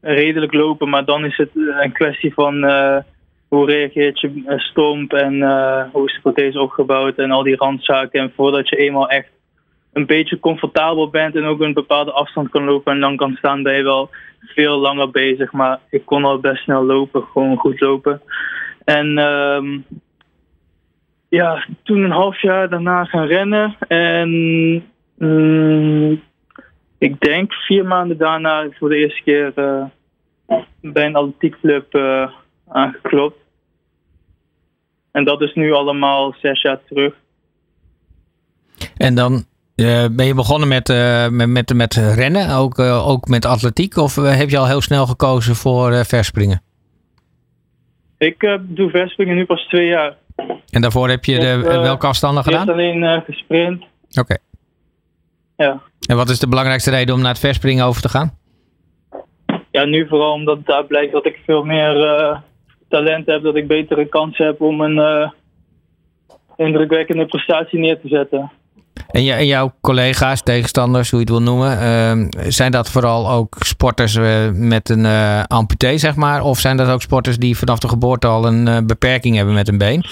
[0.00, 2.64] redelijk lopen, maar dan is het een kwestie van
[3.52, 7.56] hoe reageert je eh, stomp en uh, hoe is de prothese opgebouwd en al die
[7.56, 8.20] randzaken.
[8.20, 9.28] En voordat je eenmaal echt
[9.92, 13.62] een beetje comfortabel bent en ook een bepaalde afstand kan lopen en lang kan staan,
[13.62, 15.52] ben je wel veel langer bezig.
[15.52, 18.22] Maar ik kon al best snel lopen, gewoon goed lopen.
[18.84, 19.84] En um,
[21.28, 23.76] ja, toen een half jaar daarna gaan rennen.
[23.88, 24.30] En
[25.18, 26.22] mm,
[26.98, 29.84] ik denk vier maanden daarna voor de eerste keer uh,
[30.80, 32.30] bij een atletiekclub uh,
[32.68, 33.38] aangeklopt.
[35.10, 37.14] En dat is nu allemaal zes jaar terug.
[38.96, 39.44] En dan
[39.76, 43.96] uh, ben je begonnen met, uh, met, met, met, rennen, ook, uh, ook met atletiek?
[43.96, 46.62] Of heb je al heel snel gekozen voor verspringen?
[48.18, 50.16] Ik doe verspringen nu pas twee jaar.
[50.70, 52.60] En daarvoor heb je de, welke afstanden gedaan?
[52.60, 53.82] Ik heb alleen gesprint.
[53.82, 54.20] Oké.
[54.20, 54.38] Okay.
[55.56, 55.80] Ja.
[56.06, 58.38] En wat is de belangrijkste reden om naar het verspringen over te gaan?
[59.70, 61.94] Ja, nu vooral omdat daar blijkt dat ik veel meer
[62.88, 65.32] talent heb, dat ik betere kansen heb om een
[66.56, 68.50] indrukwekkende prestatie neer te zetten.
[69.12, 74.14] En, jouw collega's, tegenstanders, hoe je het wil noemen, uh, zijn dat vooral ook sporters
[74.14, 76.42] uh, met een uh, zeg maar?
[76.42, 79.78] Of zijn dat ook sporters die vanaf de geboorte al een beperking hebben met een
[79.78, 80.04] been?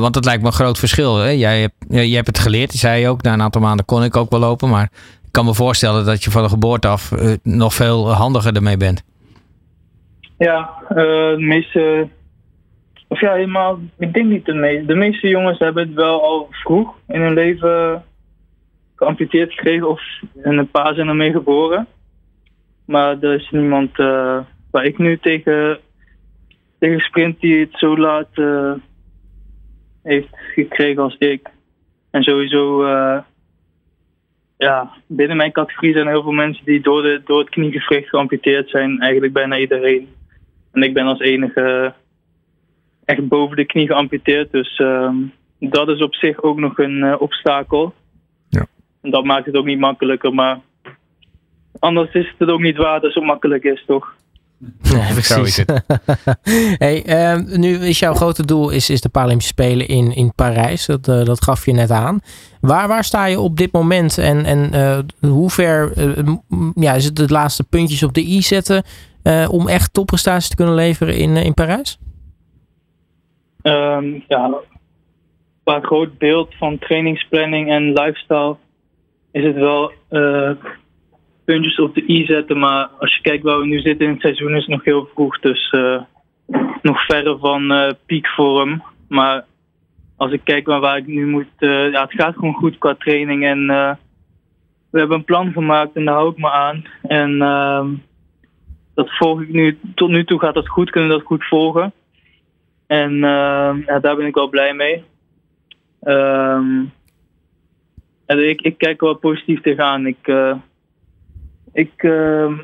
[0.00, 1.16] want dat lijkt me een groot verschil.
[1.16, 1.28] Hè?
[1.28, 4.16] Jij, hebt, jij hebt het geleerd, je zei ook, na een aantal maanden kon ik
[4.16, 4.68] ook wel lopen.
[4.68, 4.90] Maar
[5.24, 7.12] ik kan me voorstellen dat je van de geboorte af
[7.42, 9.04] nog veel handiger ermee bent.
[10.38, 12.08] Ja, de meeste
[13.08, 13.78] of ja, helemaal.
[13.98, 14.86] Ik denk niet de meeste.
[14.86, 18.04] De meeste jongens hebben het wel al vroeg in hun leven
[18.96, 20.02] geamputeerd gekregen of
[20.42, 21.86] een paar zijn ermee geboren.
[22.86, 24.38] Maar er is niemand uh,
[24.70, 25.78] waar ik nu tegen,
[26.78, 28.72] tegen sprint die het zo laat uh,
[30.02, 31.48] heeft gekregen als ik.
[32.10, 33.18] En sowieso, uh,
[34.56, 38.08] ja, binnen mijn categorie zijn er heel veel mensen die door, de, door het kniegewricht
[38.08, 39.00] geamputeerd zijn.
[39.00, 40.08] Eigenlijk bijna iedereen.
[40.72, 41.94] En ik ben als enige
[43.04, 44.52] echt boven de knie geamputeerd.
[44.52, 45.10] Dus uh,
[45.58, 47.94] dat is op zich ook nog een obstakel.
[49.06, 50.34] En dat maakt het ook niet makkelijker.
[50.34, 50.58] Maar
[51.78, 54.14] anders is het ook niet waar dat het zo makkelijk is, toch?
[54.82, 55.64] Ja, precies.
[56.84, 60.86] hey, uh, nu is jouw grote doel is, is de Paralympische Spelen in, in Parijs.
[60.86, 62.20] Dat, uh, dat gaf je net aan.
[62.60, 64.98] Waar, waar sta je op dit moment en, en uh,
[65.30, 65.92] hoe ver
[66.74, 68.84] ja, is het de laatste puntjes op de i zetten
[69.50, 71.98] om echt topprestaties te kunnen leveren in, in Parijs?
[73.62, 74.54] Um, ja,
[75.64, 78.56] qua groot beeld van trainingsplanning en lifestyle
[79.36, 80.50] is het wel uh,
[81.44, 82.58] puntjes op de i zetten.
[82.58, 85.08] Maar als je kijkt waar we nu zitten in het seizoen is het nog heel
[85.14, 85.40] vroeg.
[85.40, 86.02] Dus uh,
[86.82, 88.82] nog verre van uh, piekvorm.
[89.08, 89.44] Maar
[90.16, 91.48] als ik kijk naar waar ik nu moet...
[91.58, 93.44] ja, het gaat gewoon goed qua training.
[93.44, 93.66] En
[94.90, 96.84] we hebben een plan gemaakt en daar hou ik me aan.
[97.02, 97.88] En ehm,
[98.94, 99.78] dat volg ik nu.
[99.94, 100.90] Tot nu toe gaat dat goed.
[100.90, 101.92] Kunnen we dat goed volgen.
[102.86, 105.04] En uh, ja, daar ben ik wel blij mee.
[106.02, 106.92] Um,
[108.26, 110.06] en ik, ik kijk wel positief tegenaan.
[110.06, 110.56] Ik, uh,
[111.72, 112.58] ik uh,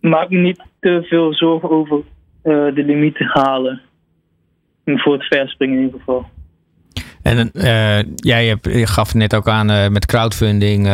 [0.00, 3.80] maak me niet te veel zorgen over uh, de limieten halen.
[4.84, 6.26] Voor het verspringen in ieder geval.
[7.22, 7.50] En
[8.14, 10.86] jij hebt, je gaf net ook aan met crowdfunding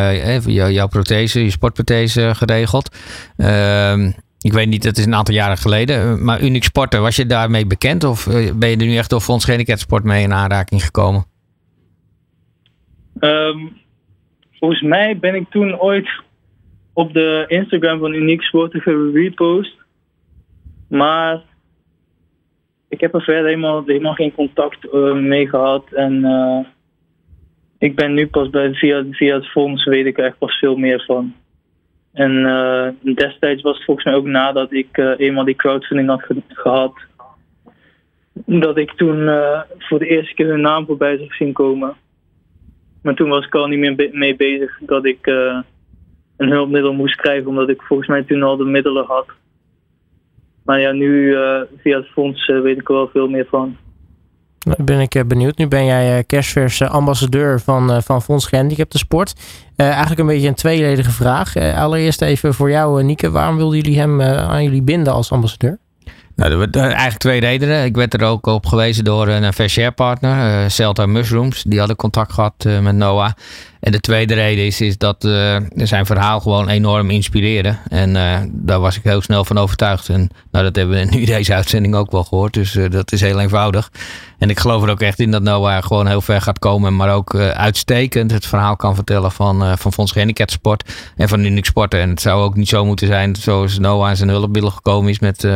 [0.46, 2.96] jouw prothese, je sportprothese geregeld.
[3.36, 4.10] Ehm,
[4.44, 6.00] ik weet niet, dat is een aantal jaren geleden.
[6.00, 8.04] Eh, maar Unique Sporten, was je daarmee bekend?
[8.04, 11.24] Of eh, ben je er nu echt door Fonds Gehandicapt Sport mee in aanraking gekomen?
[13.20, 13.72] Um,
[14.58, 16.08] volgens mij ben ik toen ooit
[16.92, 19.76] op de Instagram van Unique Sporten gerepost.
[20.88, 21.42] Maar
[22.88, 25.92] ik heb er verder helemaal, helemaal geen contact uh, mee gehad.
[25.92, 26.58] En uh,
[27.78, 30.76] ik ben nu pas bij, via, via het fonds weet ik er echt pas veel
[30.76, 31.34] meer van.
[32.12, 36.42] En uh, destijds was het volgens mij ook nadat ik eenmaal die crowdfunding had ge
[36.48, 36.94] gehad.
[38.46, 39.30] Dat ik toen
[39.78, 41.96] voor de eerste keer hun naam voorbij zag zien komen.
[43.04, 45.26] Maar toen was ik al niet meer mee bezig dat ik
[46.36, 47.46] een hulpmiddel moest krijgen.
[47.46, 49.26] Omdat ik volgens mij toen al de middelen had.
[50.64, 51.36] Maar ja, nu
[51.76, 53.76] via het fonds weet ik er wel veel meer van.
[54.64, 55.56] Nou, ben ik eh, benieuwd.
[55.56, 59.34] Nu ben jij eh, kerstvers ambassadeur van, eh, van Fonds Gehandicapten Sport.
[59.76, 61.56] Eigenlijk een beetje een tweeledige vraag.
[61.56, 63.30] Allereerst even voor jou, Nieke.
[63.30, 65.78] Waarom wilden jullie hem aan jullie binden als ambassadeur?
[66.36, 67.84] Nou, er eigenlijk twee redenen.
[67.84, 71.62] Ik werd er ook op gewezen door een fair partner, uh, Celta Mushrooms.
[71.62, 73.30] Die hadden contact gehad met Noah.
[73.84, 77.76] En de tweede reden is, is dat uh, zijn verhaal gewoon enorm inspireerde.
[77.88, 80.08] En uh, daar was ik heel snel van overtuigd.
[80.08, 82.54] En nou, dat hebben we nu deze uitzending ook wel gehoord.
[82.54, 83.90] Dus uh, dat is heel eenvoudig.
[84.38, 86.96] En ik geloof er ook echt in dat Noah gewoon heel ver gaat komen.
[86.96, 90.92] Maar ook uitstekend het verhaal kan vertellen van, van Fonds Gehandicapt Sport.
[91.16, 92.00] En van Unique Sporten.
[92.00, 95.48] En het zou ook niet zo moeten zijn zoals Noah zijn hulpmiddel gekomen is met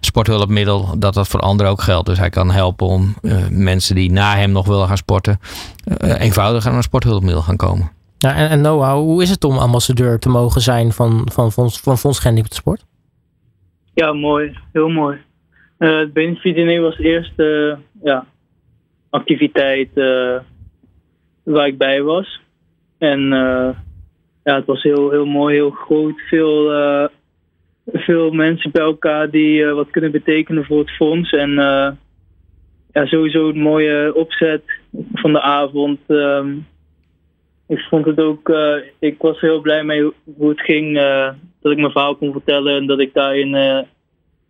[0.00, 0.94] sporthulpmiddel.
[0.98, 2.06] Dat dat voor anderen ook geldt.
[2.06, 3.16] Dus hij kan helpen om
[3.50, 5.40] mensen die na hem nog willen gaan sporten.
[6.00, 7.65] eenvoudiger aan een sporthulpmiddel gaan komen.
[8.18, 11.70] Ja, en, en Noah, hoe is het om ambassadeur te mogen zijn van, van, van,
[11.70, 12.84] van Fonds Gehandicapten Sport?
[13.94, 14.58] Ja, mooi.
[14.72, 15.18] Heel mooi.
[15.78, 18.26] Uh, het Benefit was de eerste ja,
[19.10, 20.36] activiteit uh,
[21.42, 22.40] waar ik bij was.
[22.98, 23.68] En uh,
[24.44, 26.20] ja, het was heel, heel mooi, heel groot.
[26.28, 26.70] Veel,
[27.92, 31.30] veel mensen bij elkaar die wat kunnen betekenen voor het fonds.
[31.30, 31.50] En
[32.92, 34.62] ja, sowieso een mooie opzet
[35.12, 35.98] van de avond.
[36.06, 36.66] Um,
[37.66, 40.96] ik vond het ook, uh, ik was heel blij mee hoe het ging.
[40.96, 43.82] Uh, dat ik mijn verhaal kon vertellen en dat ik daarin uh,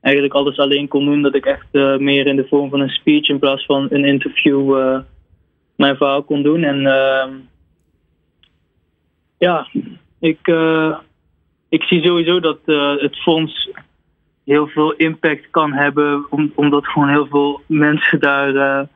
[0.00, 1.22] eigenlijk alles alleen kon doen.
[1.22, 4.76] Dat ik echt meer in de vorm van een speech in plaats van een interview
[5.76, 6.62] mijn verhaal kon doen.
[6.62, 7.32] En ehm,
[9.38, 9.68] ja,
[10.20, 10.48] ik,
[11.68, 12.58] ik zie sowieso dat
[13.00, 13.70] het fonds
[14.44, 18.88] heel veel impact kan hebben, om, omdat gewoon heel veel mensen daar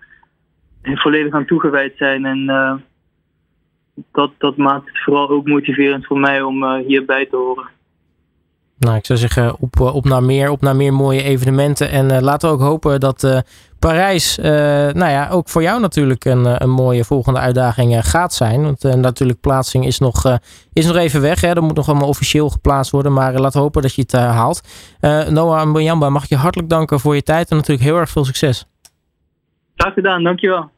[0.83, 2.25] volledig aan toegewijd zijn.
[2.25, 2.49] En
[4.13, 7.69] dat, dat maakt het vooral ook motiverend voor mij om uh, hierbij te horen.
[8.79, 11.91] Nou, ik zou zeggen, op, op naar meer, op naar meer mooie evenementen.
[11.91, 13.43] En laten we ook hopen dat
[13.79, 18.63] Parijs, nou ja, ook voor jou natuurlijk een, een mooie volgende uitdaging gaat zijn.
[18.63, 20.39] Want natuurlijk, plaatsing is nog,
[20.73, 21.41] is nog even weg.
[21.41, 21.49] Hè.
[21.49, 23.13] Er moet nog allemaal officieel geplaatst worden.
[23.13, 24.61] Maar laten we hopen dat je het haalt.
[25.29, 27.51] Noah Mbanyamba, mag ik je hartelijk danken voor je tijd.
[27.51, 28.67] En natuurlijk heel erg veel succes.
[29.77, 30.71] Graag gedaan, dankjewel.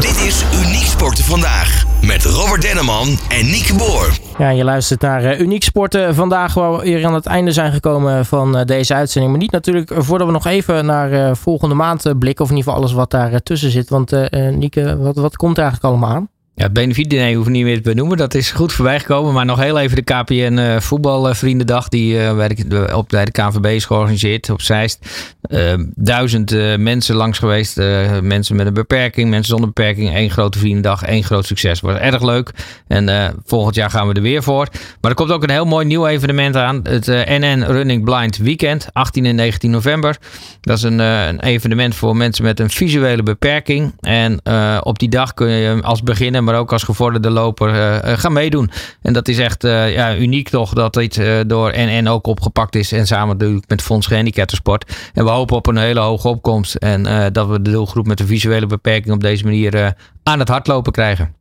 [0.00, 4.18] Dit is Uniek Sporten Vandaag met Robert Denneman en Nieke Boer.
[4.38, 7.72] Ja, je luistert naar uh, Uniek Sporten Vandaag, waar we weer aan het einde zijn
[7.72, 9.32] gekomen van uh, deze uitzending.
[9.32, 12.72] Maar niet natuurlijk voordat we nog even naar uh, volgende maand blikken, of in ieder
[12.72, 13.88] geval alles wat daar tussen zit.
[13.88, 14.12] Want
[14.50, 16.28] Nieke, wat, wat komt er eigenlijk allemaal aan?
[16.62, 18.16] Ja, het benefietdiner hoeven niet meer te benoemen.
[18.16, 19.32] Dat is goed voorbijgekomen.
[19.32, 23.66] Maar nog heel even de KPN uh, voetbalvriendendag die uh, bij, de, op, de KNVB
[23.66, 25.28] is georganiseerd op Zeist.
[25.48, 27.76] Uh, duizend mensen langs geweest.
[28.22, 30.16] mensen met een beperking, mensen zonder beperking.
[30.16, 31.80] Eén grote vriendendag, één groot succes.
[31.80, 32.50] Was erg leuk.
[32.88, 34.68] En volgend jaar gaan we er weer voor.
[35.00, 36.80] Maar er komt ook een heel mooi nieuw evenement aan.
[36.82, 40.16] Het NN Running Blind Weekend, 18 en 19 november.
[40.60, 43.92] Dat is een, een evenement voor mensen met een visuele beperking.
[44.00, 44.40] En
[44.82, 48.70] op die dag kun je als beginner maar ook als gevorderde loper uh, gaan meedoen.
[49.02, 52.92] En dat is echt uh, ja, uniek toch dat dit door NN ook opgepakt is.
[52.92, 55.10] En samen met Fonds Gehandicaptensport.
[55.14, 56.74] En we hopen op een hele hoge opkomst.
[56.74, 60.92] En dat we de doelgroep met een visuele beperking op deze manier aan het hardlopen
[60.92, 61.34] krijgen.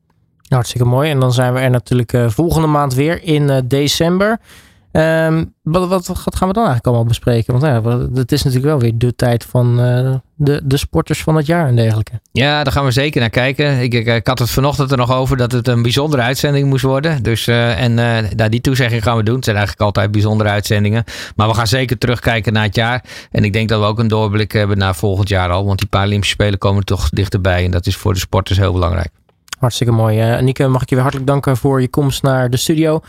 [0.48, 1.10] Hartstikke mooi.
[1.10, 4.40] En dan zijn we er natuurlijk volgende maand weer in december.
[4.92, 7.60] Um, wat, wat, wat, gaan we dan eigenlijk allemaal bespreken?
[7.60, 11.36] Want ja, het is natuurlijk wel weer de tijd van uh, de, de sporters van
[11.36, 12.12] het jaar en dergelijke.
[12.32, 13.80] Ja, daar gaan we zeker naar kijken.
[13.80, 16.84] Ik, ik, ik, had het vanochtend er nog over dat het een bijzondere uitzending moest
[16.84, 17.24] worden.
[17.24, 17.98] Dus, uh, en
[18.38, 19.36] uh, die toezegging gaan we doen.
[19.36, 21.04] Het zijn eigenlijk altijd bijzondere uitzendingen.
[21.36, 23.04] Maar we gaan zeker terugkijken naar het jaar.
[23.32, 25.66] En ik denk dat we ook een doorblik hebben naar volgend jaar al.
[25.66, 27.66] Want die Paralympische Spelen komen toch dichterbij.
[27.66, 29.10] En dat is voor de sporters heel belangrijk.
[29.60, 30.42] Hartstikke mooi.
[30.42, 33.02] Nieke, mag ik je weer hartelijk danken voor je komst naar de studio.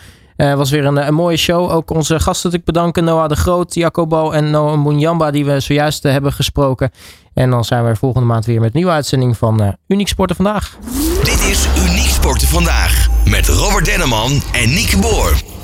[0.42, 1.70] Uh, was weer een, een, mooie show.
[1.70, 3.04] Ook onze gasten natuurlijk bedanken.
[3.04, 6.90] Noah de Groot, Jacobo en Noah Munyamba die we zojuist uh, hebben gesproken.
[7.34, 10.78] En dan zijn we volgende maand weer met een nieuwe uitzending van Uniek Sporten Vandaag.
[11.22, 15.61] Dit is Uniek Sporten Vandaag met Robert Denneman en Nieke Boer.